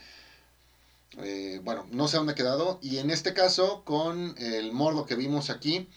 [1.21, 2.77] Eh, bueno, no sé dónde ha quedado.
[2.81, 5.87] Y en este caso, con el Mordo que vimos aquí,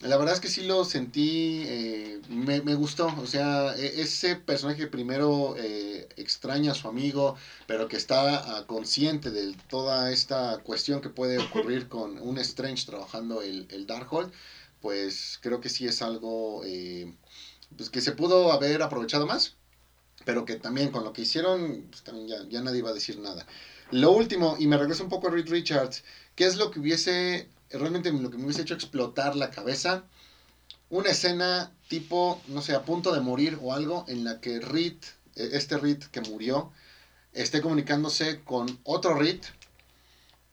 [0.00, 3.06] la verdad es que sí lo sentí, eh, me, me gustó.
[3.20, 7.34] O sea, e- ese personaje que primero eh, extraña a su amigo,
[7.66, 12.84] pero que está ah, consciente de toda esta cuestión que puede ocurrir con un Strange
[12.86, 14.30] trabajando el, el Darkhold,
[14.80, 17.12] pues creo que sí es algo eh,
[17.76, 19.54] pues que se pudo haber aprovechado más,
[20.24, 23.18] pero que también con lo que hicieron, pues también ya, ya nadie va a decir
[23.18, 23.46] nada.
[23.90, 26.04] Lo último, y me regreso un poco a Reed Richards,
[26.36, 30.04] ¿qué es lo que hubiese, realmente lo que me hubiese hecho explotar la cabeza?
[30.90, 34.94] Una escena tipo, no sé, a punto de morir o algo, en la que Reed,
[35.34, 36.72] eh, este Reed que murió,
[37.32, 39.40] esté comunicándose con otro Reed,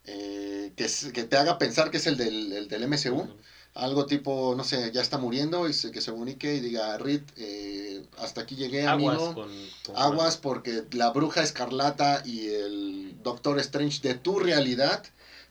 [0.06, 3.28] eh, que, que te haga pensar que es el del, el del MCU.
[3.78, 7.22] Algo tipo, no sé, ya está muriendo y se, que se comunique y diga, Reed,
[7.36, 9.12] eh, hasta aquí llegué, amigo.
[9.12, 9.50] Aguas con,
[9.86, 15.04] con- Aguas porque la bruja escarlata y el Doctor Strange de tu realidad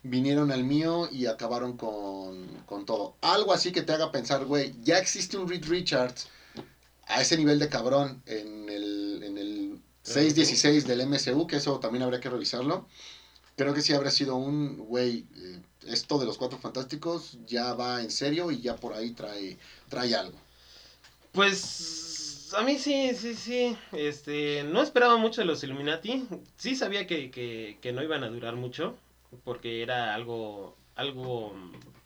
[0.03, 3.13] vinieron al mío y acabaron con, con todo.
[3.21, 6.27] Algo así que te haga pensar, güey, ya existe un Reed Richards
[7.07, 12.03] a ese nivel de cabrón en el, en el 616 del MCU, que eso también
[12.03, 12.85] habría que revisarlo.
[13.57, 15.59] Creo que sí habría sido un, güey, eh,
[15.89, 19.57] esto de los Cuatro Fantásticos ya va en serio y ya por ahí trae,
[19.89, 20.39] trae algo.
[21.33, 23.77] Pues a mí sí, sí, sí.
[23.93, 26.27] Este, no esperaba mucho de los Illuminati.
[26.57, 28.97] Sí sabía que, que, que no iban a durar mucho.
[29.45, 31.55] Porque era algo, algo,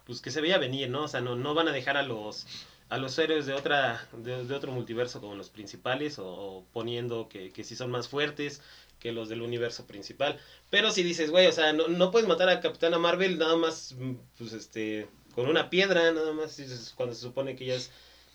[0.07, 1.05] pues que se veía venir, ¿no?
[1.05, 2.47] O sea, no, no van a dejar a los,
[2.91, 7.65] a los héroes de otra, de, otro multiverso como los principales o, poniendo que, que
[7.65, 8.61] sí son más fuertes
[8.99, 10.39] que los del universo principal.
[10.69, 13.95] Pero si dices, güey, o sea, no, no puedes matar a Capitana Marvel nada más,
[14.37, 16.61] pues este, con una piedra, nada más
[16.97, 17.91] cuando se supone que ella es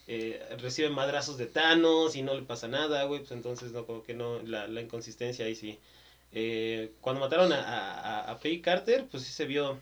[0.08, 4.02] eh, recibe madrazos de Thanos y no le pasa nada, güey, pues entonces no, como
[4.04, 5.78] que no, la, la inconsistencia ahí sí.
[6.32, 9.80] Eh, cuando mataron a, a, a Peggy Carter, pues sí se vio,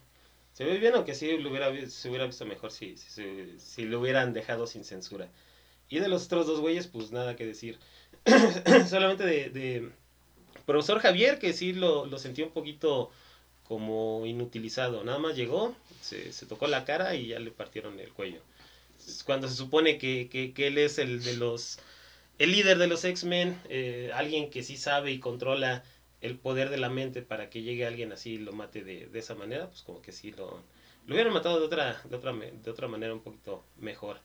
[0.55, 3.99] se vio bien, aunque sí lo hubiera, se hubiera visto mejor si, si, si lo
[3.99, 5.29] hubieran dejado sin censura.
[5.89, 7.77] Y de los otros dos güeyes, pues nada que decir.
[8.89, 9.91] Solamente de, de
[10.65, 13.11] profesor Javier, que sí lo, lo sentí un poquito
[13.67, 15.03] como inutilizado.
[15.03, 18.41] Nada más llegó, se, se tocó la cara y ya le partieron el cuello
[19.25, 21.79] cuando se supone que, que, que él es el de los
[22.37, 25.85] el líder de los X-Men, eh, alguien que sí sabe y controla
[26.25, 29.35] el poder de la mente para que llegue alguien así y lo mate de, esa
[29.35, 30.61] manera, pues como que sí lo,
[31.07, 34.17] lo hubieran matado de otra, de otra de otra manera un poquito mejor.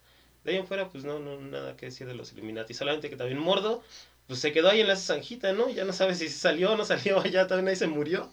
[0.45, 3.17] De ahí en fuera, pues no, no, nada que decir de los Illuminati, solamente que
[3.17, 3.83] también Mordo,
[4.27, 5.69] pues se quedó ahí en la zanjita, ¿no?
[5.71, 8.33] Ya no sabe si salió o no salió, ya también ahí se murió.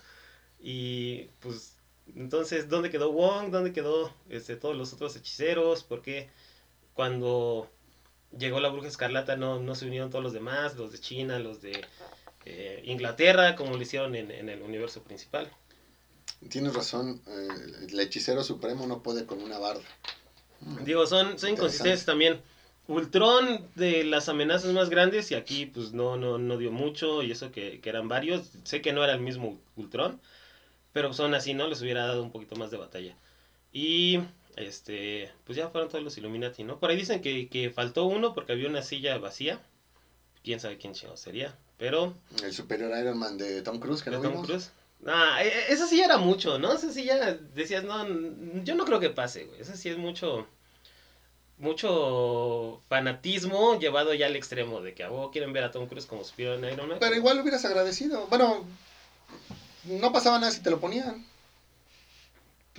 [0.59, 1.77] Y pues
[2.15, 3.51] entonces, ¿dónde quedó Wong?
[3.51, 5.83] ¿Dónde quedó este, todos los otros hechiceros?
[5.83, 6.29] ¿Por qué
[6.93, 7.69] cuando
[8.37, 10.75] llegó la bruja escarlata no, no se unieron todos los demás?
[10.75, 11.85] Los de China, los de
[12.49, 15.51] eh, Inglaterra, como lo hicieron en, en el universo principal.
[16.49, 19.81] Tienes razón, eh, el hechicero supremo no puede con una barda.
[20.61, 20.83] Mm.
[20.85, 22.41] Digo, son, son inconsistencias también.
[22.87, 27.31] Ultron de las amenazas más grandes y aquí pues no, no, no dio mucho y
[27.31, 28.49] eso que, que eran varios.
[28.63, 30.21] Sé que no era el mismo Ultron,
[30.93, 31.67] pero son así, ¿no?
[31.67, 33.17] Les hubiera dado un poquito más de batalla.
[33.73, 34.19] Y
[34.55, 36.79] este, pues ya fueron todos los Illuminati, ¿no?
[36.79, 39.59] Por ahí dicen que, que faltó uno porque había una silla vacía.
[40.43, 42.13] Quién sabe quién chingo sería, pero
[42.43, 44.47] El superior Iron Man de Tom Cruise, que ¿De no Tom vimos.
[44.47, 44.71] Cruise?
[45.05, 46.73] Ah, e- e- eso sí era mucho, ¿no?
[46.73, 48.05] Eso sí ya decías, no,
[48.63, 49.61] yo no creo que pase, güey.
[49.61, 50.47] Eso sí es mucho,
[51.59, 56.05] mucho fanatismo llevado ya al extremo de que a vos quieren ver a Tom Cruise
[56.07, 56.97] como superior en Iron Man.
[56.99, 58.25] Pero igual lo hubieras agradecido.
[58.27, 58.65] Bueno,
[59.85, 61.25] no pasaba nada si te lo ponían.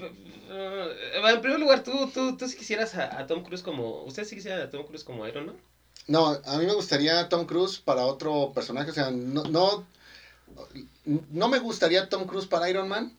[0.00, 4.24] Eh, en primer lugar, tú, tú, tú sí quisieras a, a Tom Cruise como, ¿usted
[4.24, 5.56] sí quisiera a Tom Cruise como Iron Man?
[6.08, 8.90] No, a mí me gustaría Tom Cruise para otro personaje.
[8.90, 9.86] O sea, no, no,
[11.30, 13.16] no me gustaría Tom Cruise para Iron Man,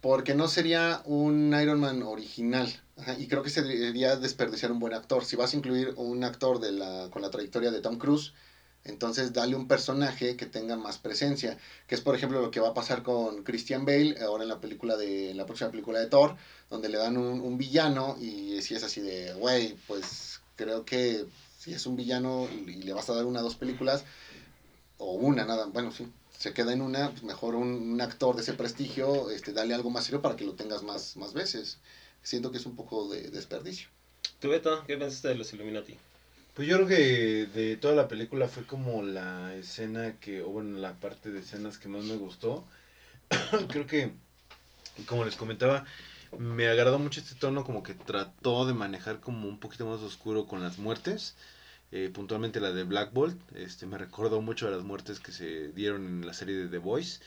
[0.00, 2.68] Porque no sería un Iron Man original.
[2.96, 5.24] Ajá, y creo que sería desperdiciar un buen actor.
[5.24, 8.32] Si vas a incluir un actor de la, con la trayectoria de Tom Cruise,
[8.84, 11.58] entonces dale un personaje que tenga más presencia.
[11.86, 14.60] Que es por ejemplo lo que va a pasar con Christian Bale ahora en la
[14.60, 16.36] película de la próxima película de Thor,
[16.70, 21.26] donde le dan un, un villano y si es así de, güey, pues creo que
[21.64, 24.04] si es un villano y le vas a dar una o dos películas,
[24.98, 26.06] o una, nada, bueno, sí,
[26.38, 29.88] se queda en una, pues mejor un, un, actor de ese prestigio, este, dale algo
[29.88, 31.78] más serio para que lo tengas más, más veces.
[32.22, 33.88] Siento que es un poco de desperdicio.
[34.40, 35.96] ¿Tú, Beto, qué pensaste de los Illuminati?
[36.52, 40.78] Pues yo creo que de toda la película fue como la escena que, o bueno,
[40.78, 42.62] la parte de escenas que más me gustó.
[43.68, 44.12] creo que,
[45.06, 45.86] como les comentaba,
[46.38, 50.46] me agradó mucho este tono, como que trató de manejar como un poquito más oscuro
[50.46, 51.36] con las muertes.
[51.96, 55.68] Eh, puntualmente la de Black Bolt, este, me recordó mucho a las muertes que se
[55.68, 57.20] dieron en la serie de The Voice.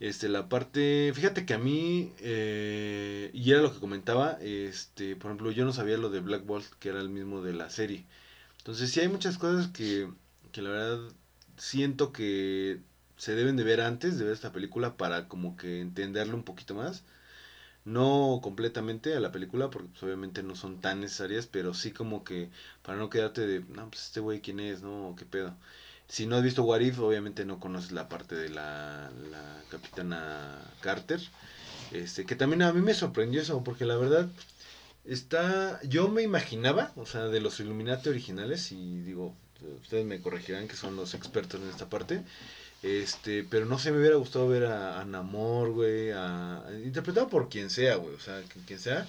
[0.00, 5.30] Este, la parte, fíjate que a mí, eh, y era lo que comentaba, este, por
[5.30, 8.04] ejemplo, yo no sabía lo de Black Bolt, que era el mismo de la serie.
[8.58, 10.08] Entonces sí hay muchas cosas que,
[10.50, 11.12] que la verdad
[11.56, 12.80] siento que
[13.16, 16.74] se deben de ver antes de ver esta película para como que entenderlo un poquito
[16.74, 17.04] más
[17.84, 22.24] no completamente a la película, porque pues, obviamente no son tan necesarias, pero sí como
[22.24, 22.48] que
[22.82, 25.14] para no quedarte de, no, pues este güey quién es, ¿no?
[25.18, 25.54] ¿Qué pedo?
[26.08, 30.60] Si no has visto What If, obviamente no conoces la parte de la, la capitana
[30.80, 31.20] Carter,
[31.92, 34.28] este, que también a mí me sorprendió eso, porque la verdad
[35.04, 39.34] está, yo me imaginaba, o sea, de los Illuminati originales, y digo,
[39.82, 42.22] ustedes me corregirán que son los expertos en esta parte,
[42.84, 47.48] este, pero no sé, me hubiera gustado ver a, a Namor, güey, a, interpretado por
[47.48, 49.08] quien sea, güey, o sea, quien sea.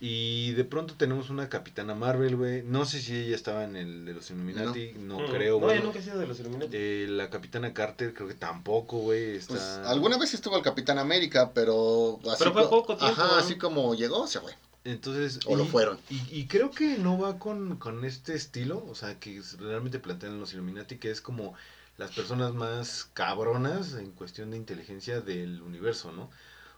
[0.00, 2.62] Y de pronto tenemos una Capitana Marvel, güey.
[2.62, 5.78] No sé si ella estaba en el de los Illuminati, no, no creo, güey.
[5.78, 6.70] No, nunca he sido de los Illuminati.
[6.72, 9.36] Eh, la Capitana Carter creo que tampoco, güey.
[9.36, 9.54] Está...
[9.54, 12.18] Pues, alguna vez estuvo el Capitán América, pero...
[12.30, 13.20] Así pero fue poco tiempo.
[13.20, 14.54] Ajá, así como llegó, se fue.
[14.84, 15.98] Entonces, o y, lo fueron.
[16.08, 20.40] Y, y, creo que no va con, con este estilo, o sea, que realmente plantean
[20.40, 21.54] los Illuminati, que es como
[21.98, 26.30] las personas más cabronas en cuestión de inteligencia del universo, ¿no?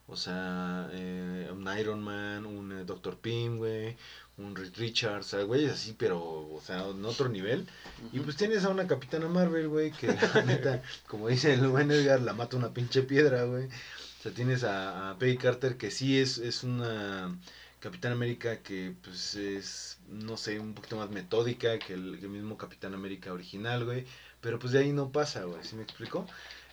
[0.07, 3.19] O sea, eh, un Iron Man, un eh, Dr.
[3.19, 3.97] Pym, güey,
[4.39, 7.61] un Rick Richards, o sea, güey, así, pero, o sea, en otro nivel.
[8.03, 8.09] Uh -huh.
[8.14, 11.91] Y pues tienes a una Capitana Marvel, güey, que la neta, como dice el buen
[11.91, 13.66] Edgar, la mata una pinche piedra, güey.
[13.66, 17.39] O sea, tienes a, a Peggy Carter, que sí es, es una
[17.81, 22.31] Capitán América que, pues, es, no sé, un poquito más metódica que el, que el
[22.33, 24.07] mismo Capitán América original, güey.
[24.41, 26.26] Pero pues de ahí no pasa, güey, ¿sí me explico?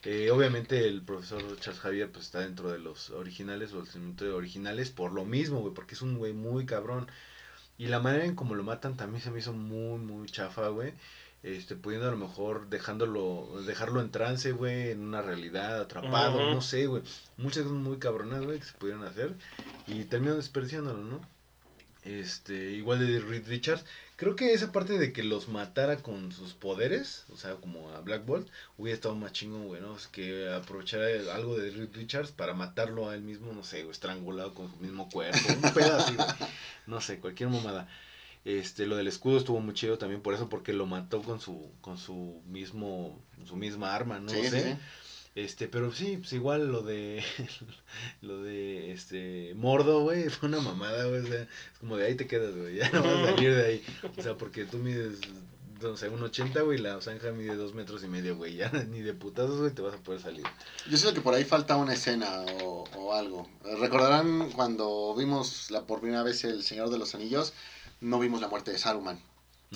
[0.04, 4.92] Eh, obviamente el profesor Charles Javier pues está dentro de los originales o los originales
[4.92, 7.08] por lo mismo, güey, porque es un güey muy cabrón.
[7.78, 10.94] Y la manera en cómo lo matan también se me hizo muy, muy chafa, güey.
[11.44, 16.42] Este, pudiendo a lo mejor dejándolo, dejarlo en trance, güey, en una realidad, atrapado, uh
[16.52, 16.54] -huh.
[16.56, 17.04] no sé, güey.
[17.38, 19.36] Muchas cosas muy cabronas, güey, que se pudieron hacer.
[19.88, 21.22] Y terminaron desperdiciándolo, ¿no?
[22.04, 23.86] Este, igual de Reed Richards.
[24.18, 28.00] Creo que esa parte de que los matara con sus poderes, o sea, como a
[28.00, 28.48] Black Bolt,
[28.78, 29.98] hubiera estado más chingón, güey, ¿no?
[29.98, 34.54] Es que aprovechara algo de Reed Richards para matarlo a él mismo, no sé, estrangulado
[34.54, 36.28] con su mismo cuerpo, un pedazo, güey.
[36.88, 37.90] No sé, cualquier mamada.
[38.46, 41.72] Este, lo del escudo estuvo muy chido también por eso, porque lo mató con su,
[41.82, 44.30] con su mismo, su misma arma, ¿no?
[44.30, 44.62] Sí, sé.
[44.62, 44.80] sí.
[45.36, 47.22] Este, pero sí, pues igual lo de
[48.22, 52.16] lo de este Mordo, güey, fue una mamada, güey, o sea, es como de ahí
[52.16, 53.84] te quedas, güey, ya no vas a salir de ahí.
[54.18, 55.20] O sea, porque tú mides
[55.82, 59.02] no sé, un 80, güey, la zanja mide dos metros y medio, güey, ya ni
[59.02, 60.46] de putazos, güey, te vas a poder salir.
[60.90, 63.48] Yo siento que por ahí falta una escena o, o algo.
[63.80, 67.54] Recordarán cuando vimos la por primera vez El Señor de los Anillos,
[68.00, 69.20] no vimos la muerte de Saruman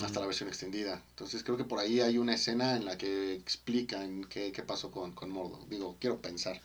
[0.02, 1.02] hasta la versión extendida.
[1.10, 4.90] Entonces creo que por ahí hay una escena en la que explican qué, qué pasó
[4.90, 5.58] con, con Mordo.
[5.68, 6.60] Digo, quiero pensar.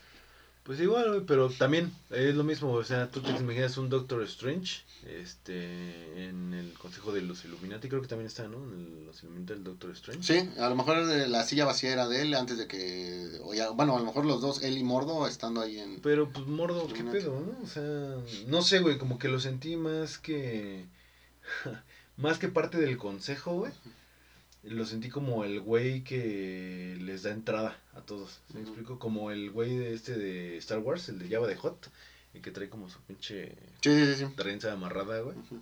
[0.65, 4.81] Pues igual, pero también es lo mismo, o sea, tú te imaginas un Doctor Strange,
[5.05, 8.57] este, en el Consejo de los Illuminati, creo que también está, ¿no?
[8.57, 10.23] En el, los Illuminati del Doctor Strange.
[10.23, 13.69] Sí, a lo mejor la silla vacía era de él antes de que, o ya,
[13.69, 15.99] bueno, a lo mejor los dos, él y Mordo, estando ahí en...
[16.01, 17.63] Pero pues Mordo, ¿qué pedo, no?
[17.63, 18.15] O sea,
[18.47, 20.87] no sé, güey, como que lo sentí más que...
[22.17, 23.71] más que parte del consejo, güey.
[24.63, 28.39] Lo sentí como el güey que les da entrada a todos.
[28.53, 28.67] ¿Me uh -huh.
[28.67, 28.99] explico?
[28.99, 31.89] Como el güey de este de Star Wars, el de Java de Hot,
[32.33, 34.25] el que trae como su pinche sí, sí, sí.
[34.35, 35.37] trenza amarrada, güey.
[35.37, 35.61] Uh -huh.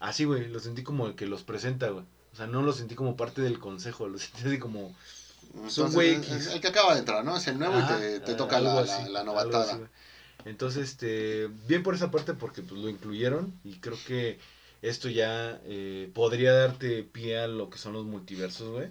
[0.00, 2.04] Así, güey, lo sentí como el que los presenta, güey.
[2.32, 4.94] O sea, no lo sentí como parte del consejo, lo sentí así como...
[5.54, 7.36] Un güey el que acaba de entrar, ¿no?
[7.36, 9.74] Es el nuevo Ajá, y te, te toca la, así, la, la, novatada.
[9.74, 9.82] Así,
[10.46, 14.40] Entonces, este, bien por esa parte porque pues lo incluyeron y creo que
[14.84, 18.88] esto ya eh, podría darte pie a lo que son los multiversos, güey.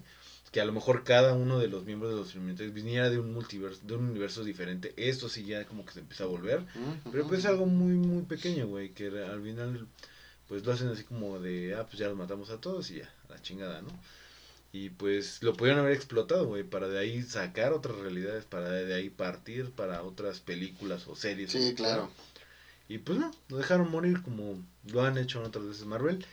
[0.51, 3.33] que a lo mejor cada uno de los miembros de los Illuminati viniera de un
[3.33, 6.63] multiverso, de un universo diferente, esto sí ya como que se empieza a volver.
[7.11, 9.87] Pero pues es algo muy, muy pequeño, güey, que al final
[10.47, 13.09] pues lo hacen así como de, ah, pues ya los matamos a todos y ya,
[13.29, 13.89] a la chingada, ¿no?
[14.71, 18.93] Y pues lo pudieron haber explotado, güey, para de ahí sacar otras realidades, para de
[18.95, 21.51] ahí partir para otras películas o series.
[21.51, 22.09] Sí, claro.
[22.87, 26.25] Y pues no, lo dejaron morir como lo han hecho en otras veces Marvel.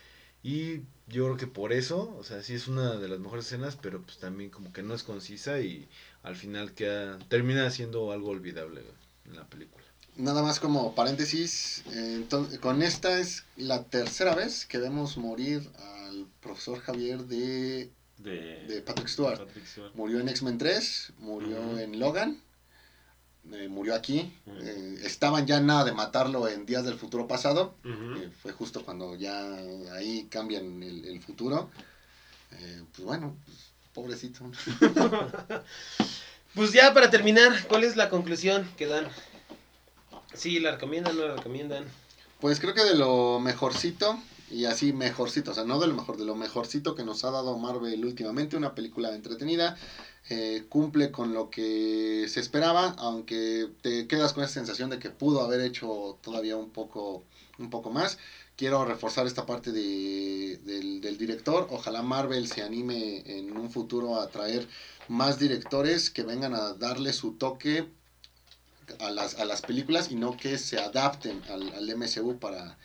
[0.43, 3.77] Y yo creo que por eso, o sea, sí es una de las mejores escenas,
[3.77, 5.89] pero pues también como que no es concisa y
[6.23, 8.83] al final queda, termina siendo algo olvidable
[9.27, 9.85] en la película.
[10.17, 15.71] Nada más como paréntesis, eh, entonces, con esta es la tercera vez que vemos morir
[15.79, 19.39] al profesor Javier de, De, de Patrick Stewart.
[19.39, 19.95] Patrick Stewart.
[19.95, 22.41] Murió en X-Men 3, murió en Logan,
[23.53, 24.33] eh, murió aquí.
[24.47, 27.75] Eh, estaban ya nada de matarlo en Días del Futuro Pasado.
[27.85, 29.43] Eh, fue justo cuando ya
[29.93, 31.71] ahí cambian el, el futuro.
[32.53, 34.51] Eh, pues bueno, pues, pobrecito.
[36.55, 39.07] Pues ya para terminar, ¿cuál es la conclusión que dan?
[40.35, 41.85] Sí, la recomiendan, no la recomiendan.
[42.41, 44.19] Pues creo que de lo mejorcito,
[44.51, 47.31] y así mejorcito, o sea, no de lo mejor, de lo mejorcito que nos ha
[47.31, 49.77] dado Marvel últimamente, una película entretenida,
[50.29, 55.11] eh, cumple con lo que se esperaba, aunque te quedas con esa sensación de que
[55.11, 57.23] pudo haber hecho todavía un poco,
[57.59, 58.17] un poco más.
[58.57, 61.67] Quiero reforzar esta parte de, del, del director.
[61.71, 64.69] Ojalá Marvel se anime en un futuro a traer
[65.09, 67.87] más directores que vengan a darle su toque
[68.99, 72.77] a las, a las películas y no que se adapten al, al MCU para,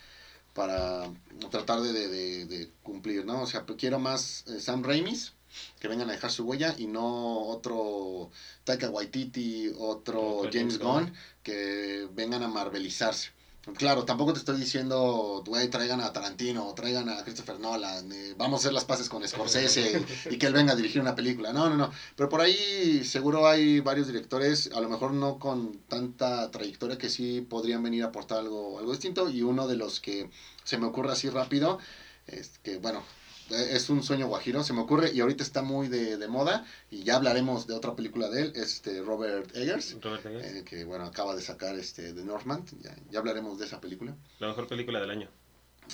[0.54, 1.04] para
[1.50, 3.42] tratar de, de- de- cumplir, ¿no?
[3.42, 5.32] O sea, quiero más eh, Sam Raimis
[5.78, 8.30] que vengan a dejar su huella y no otro
[8.64, 13.36] Taika Waititi, otro James Gunn que vengan a marvelizarse.
[13.74, 18.60] Claro, tampoco te estoy diciendo, güey, traigan a Tarantino, traigan a Christopher Nolan, eh, vamos
[18.60, 21.52] a hacer las paces con Scorsese y que él venga a dirigir una película.
[21.52, 21.90] No, no, no.
[22.14, 27.10] Pero por ahí seguro hay varios directores, a lo mejor no con tanta trayectoria, que
[27.10, 29.28] sí podrían venir a aportar algo, algo distinto.
[29.28, 30.30] Y uno de los que
[30.62, 31.80] se me ocurre así rápido,
[32.28, 33.02] es que bueno,
[33.50, 37.04] es un sueño guajiro, se me ocurre y ahorita está muy de, de moda y
[37.04, 39.96] ya hablaremos de otra película de él, este Robert Eggers.
[40.02, 43.66] Robert Eggers, eh, que bueno, acaba de sacar este The Northman, ya, ya hablaremos de
[43.66, 44.16] esa película.
[44.40, 45.28] la mejor película del año.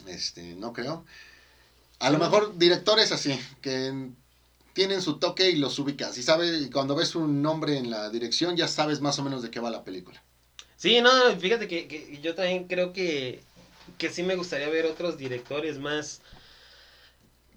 [0.07, 1.05] Este, no creo.
[1.99, 4.11] A lo mejor directores así, que
[4.73, 6.17] tienen su toque y los ubicas.
[6.19, 9.43] Y sabe, y cuando ves un nombre en la dirección, ya sabes más o menos
[9.43, 10.23] de qué va la película.
[10.77, 13.41] Sí, no, fíjate que, que yo también creo que,
[13.99, 16.21] que sí me gustaría ver otros directores más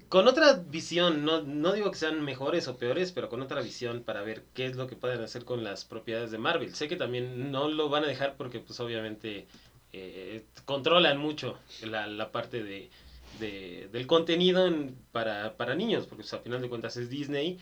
[0.10, 4.04] con otra visión, no, no digo que sean mejores o peores, pero con otra visión
[4.04, 6.76] para ver qué es lo que pueden hacer con las propiedades de Marvel.
[6.76, 9.48] Sé que también no lo van a dejar porque pues obviamente
[9.94, 12.90] eh, controlan mucho la, la parte de,
[13.40, 17.58] de- del contenido en- para, para niños, porque pues, a final de cuentas es Disney.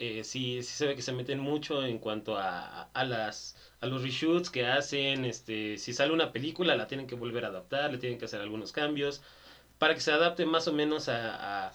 [0.00, 3.86] Eh, sí, sí se ve que se meten mucho en cuanto a, a las a
[3.86, 7.90] los reshoots que hacen, este, si sale una película la tienen que volver a adaptar,
[7.92, 9.22] le tienen que hacer algunos cambios
[9.78, 11.72] para que se adapte más o menos a, a-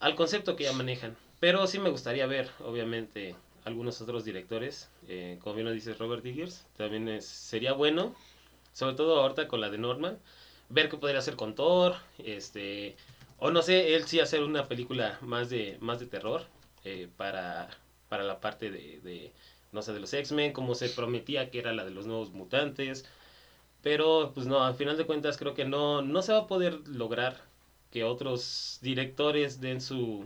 [0.00, 1.16] al concepto que ya manejan.
[1.40, 3.34] Pero sí me gustaría ver, obviamente,
[3.64, 8.14] algunos otros directores, eh, como bien lo dice Robert Eggers, también es- sería bueno,
[8.72, 10.18] sobre todo ahorita con la de Norman,
[10.68, 12.96] ver qué podría hacer con Thor, este,
[13.38, 16.44] o no sé, él sí hacer una película más de, más de terror
[16.84, 17.68] eh, para,
[18.08, 19.32] para la parte de, de,
[19.72, 23.04] no sé, de los X-Men, como se prometía que era la de los nuevos mutantes.
[23.82, 26.86] Pero, pues no, al final de cuentas creo que no, no se va a poder
[26.88, 27.40] lograr
[27.90, 30.24] que otros directores den su,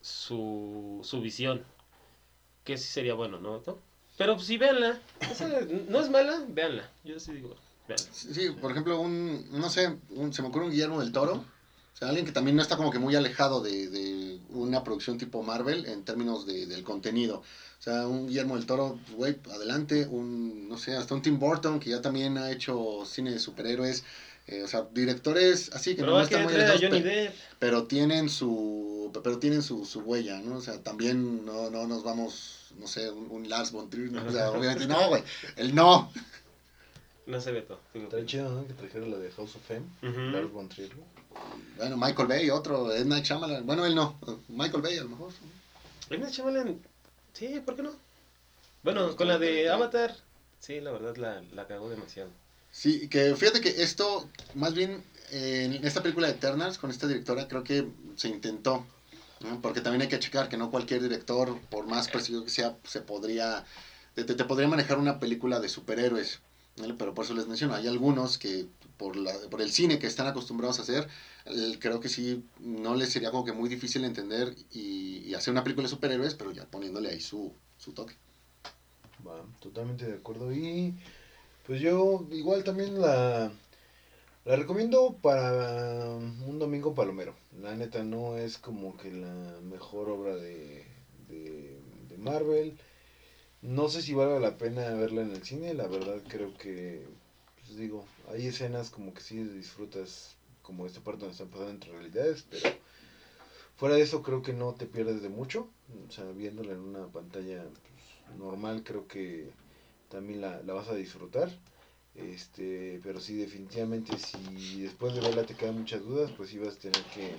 [0.00, 1.62] su, su visión.
[2.64, 3.62] Que sí sería bueno, ¿no?
[4.16, 4.98] Pero pues, sí, véanla.
[5.88, 6.90] No es mala, véanla.
[7.04, 7.54] Yo sí digo,
[7.88, 8.06] véanla.
[8.12, 11.44] Sí, por ejemplo, un, no sé, un- se me ocurre un Guillermo del Toro.
[11.94, 15.18] O sea, alguien que también no está como que muy alejado de, de una producción
[15.18, 17.42] tipo Marvel en términos de, del contenido.
[17.80, 20.06] O sea, un Guillermo del Toro, pues, güey, adelante.
[20.08, 24.04] Un, no sé, hasta un Tim Burton que ya también ha hecho cine de superhéroes.
[24.46, 27.34] Eh, o sea, directores así que Pero no están muy alejados, Johnny pe- Depp.
[27.58, 30.56] pero tienen su pero tienen su, su huella, ¿no?
[30.56, 34.24] O sea, también no, no nos vamos, no sé, un, un Lars von Trier, ¿no?
[34.24, 35.22] O sea, obviamente no, güey,
[35.56, 36.10] el no.
[37.26, 37.80] No se ve todo.
[37.92, 38.66] Está chido, ¿no?
[38.66, 40.20] Que trajeron la de House of Fame, Ujú.
[40.32, 40.92] Lars von Trier.
[41.76, 43.64] Bueno, Michael Bay, otro, es Night Shyamalan.
[43.66, 44.18] Bueno, él no,
[44.48, 45.32] Michael Bay a lo mejor.
[46.10, 46.18] M.
[46.22, 46.80] Night Shyamalan,
[47.34, 47.92] sí, ¿por qué no?
[48.82, 50.14] Bueno, con la de Avatar,
[50.60, 52.30] sí, la verdad la, la cagó demasiado.
[52.72, 57.06] Sí, que fíjate que esto, más bien, eh, en esta película de Eternals, con esta
[57.06, 57.86] directora, creo que
[58.16, 58.84] se intentó.
[59.40, 59.60] ¿no?
[59.60, 63.00] Porque también hay que checar que no cualquier director, por más prestigioso que sea, se
[63.00, 63.64] podría,
[64.14, 66.40] te, te- te podría manejar una película de superhéroes.
[66.76, 66.94] ¿vale?
[66.94, 68.66] Pero por eso les menciono, hay algunos que
[68.98, 71.08] por, la, por el cine que están acostumbrados a hacer,
[71.80, 75.84] creo que sí, no les sería como que muy difícil entender y, hacer una película
[75.84, 78.14] de superhéroes, pero ya poniéndole ahí su, su toque.
[79.26, 80.52] Va, totalmente de acuerdo.
[80.52, 80.94] Y
[81.66, 83.52] pues yo igual también la,
[84.44, 87.36] la recomiendo para un domingo palomero.
[87.62, 90.84] La neta no es como que la mejor obra de,
[91.28, 92.76] de Marvel.
[93.62, 95.74] No sé si vale la pena verla en el cine.
[95.74, 97.06] La verdad creo que,
[97.60, 101.92] pues digo, hay escenas como que sí disfrutas como esta parte donde están pasando entre
[101.92, 102.76] realidades, pero
[103.76, 105.70] fuera de eso creo que no te pierdes de mucho.
[106.08, 109.50] O sea, viéndola en una pantalla pues, normal creo que
[110.10, 111.50] también la, la vas a disfrutar.
[112.14, 116.76] Este, pero sí, definitivamente, si después de verla te quedan muchas dudas, pues sí vas
[116.76, 117.36] a tener que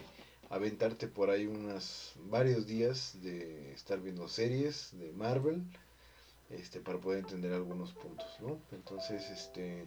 [0.49, 5.63] aventarte por ahí unas varios días de estar viendo series de Marvel,
[6.49, 8.57] este, para poder entender algunos puntos, ¿no?
[8.71, 9.85] Entonces, este,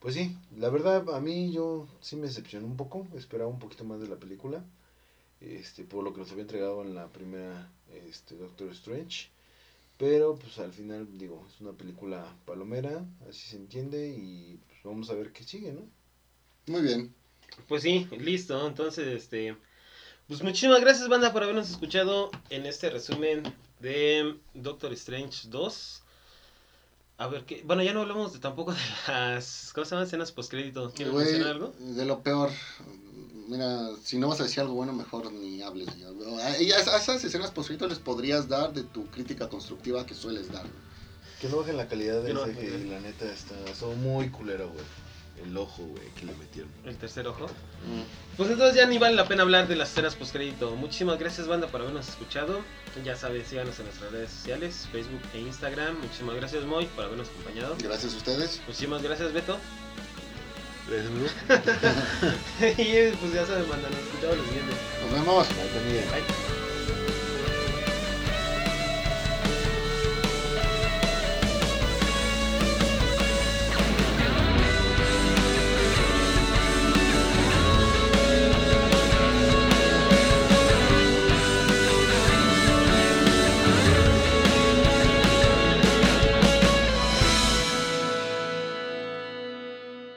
[0.00, 3.84] pues sí, la verdad a mí yo sí me decepcionó un poco, esperaba un poquito
[3.84, 4.64] más de la película,
[5.40, 7.70] este, por lo que nos había entregado en la primera,
[8.06, 9.28] este, Doctor Strange.
[9.98, 15.10] Pero pues al final digo, es una película palomera, así se entiende y pues, vamos
[15.10, 15.82] a ver qué sigue, ¿no?
[16.68, 17.12] Muy bien.
[17.66, 18.66] Pues sí, listo.
[18.66, 19.56] Entonces, este.
[20.28, 23.42] Pues muchísimas gracias, banda, por habernos escuchado en este resumen
[23.80, 26.02] de Doctor Strange 2.
[27.18, 27.62] A ver, ¿qué?
[27.66, 29.72] Bueno, ya no hablamos de, tampoco de las.
[29.74, 30.06] ¿Cómo se llaman?
[30.06, 30.92] Escenas postcrédito.
[30.94, 31.74] ¿Quieres Güey, mencionar algo?
[31.78, 32.50] De lo peor.
[33.48, 35.88] Mira, si no vas a decir algo bueno, mejor ni hables.
[35.98, 36.06] ya.
[36.44, 40.52] A ellas- a esas escenas post les podrías dar de tu crítica constructiva que sueles
[40.52, 40.66] dar.
[41.40, 44.28] Que no bajen la calidad de Que no ese que la neta está, estuvo muy
[44.28, 44.84] culero, güey.
[45.44, 46.70] El ojo, güey, que le metieron.
[46.84, 47.46] El tercer ojo.
[47.46, 48.36] Mm.
[48.36, 50.74] Pues entonces ya ni vale la pena hablar de las escenas postcrédito.
[50.76, 52.60] Muchísimas gracias, banda, por habernos escuchado.
[53.04, 55.98] Ya saben, síganos en nuestras redes sociales, Facebook e Instagram.
[56.00, 57.76] Muchísimas gracias, Moy, por habernos acompañado.
[57.82, 58.60] Gracias a ustedes.
[58.66, 59.58] Muchísimas gracias, Beto.
[60.88, 61.12] Gracias,
[62.78, 64.76] y pues ya saben, banda, nos escuchamos los siguientes.
[65.02, 65.48] Nos vemos.
[65.48, 66.04] Bye, también.
[66.10, 66.47] Bye.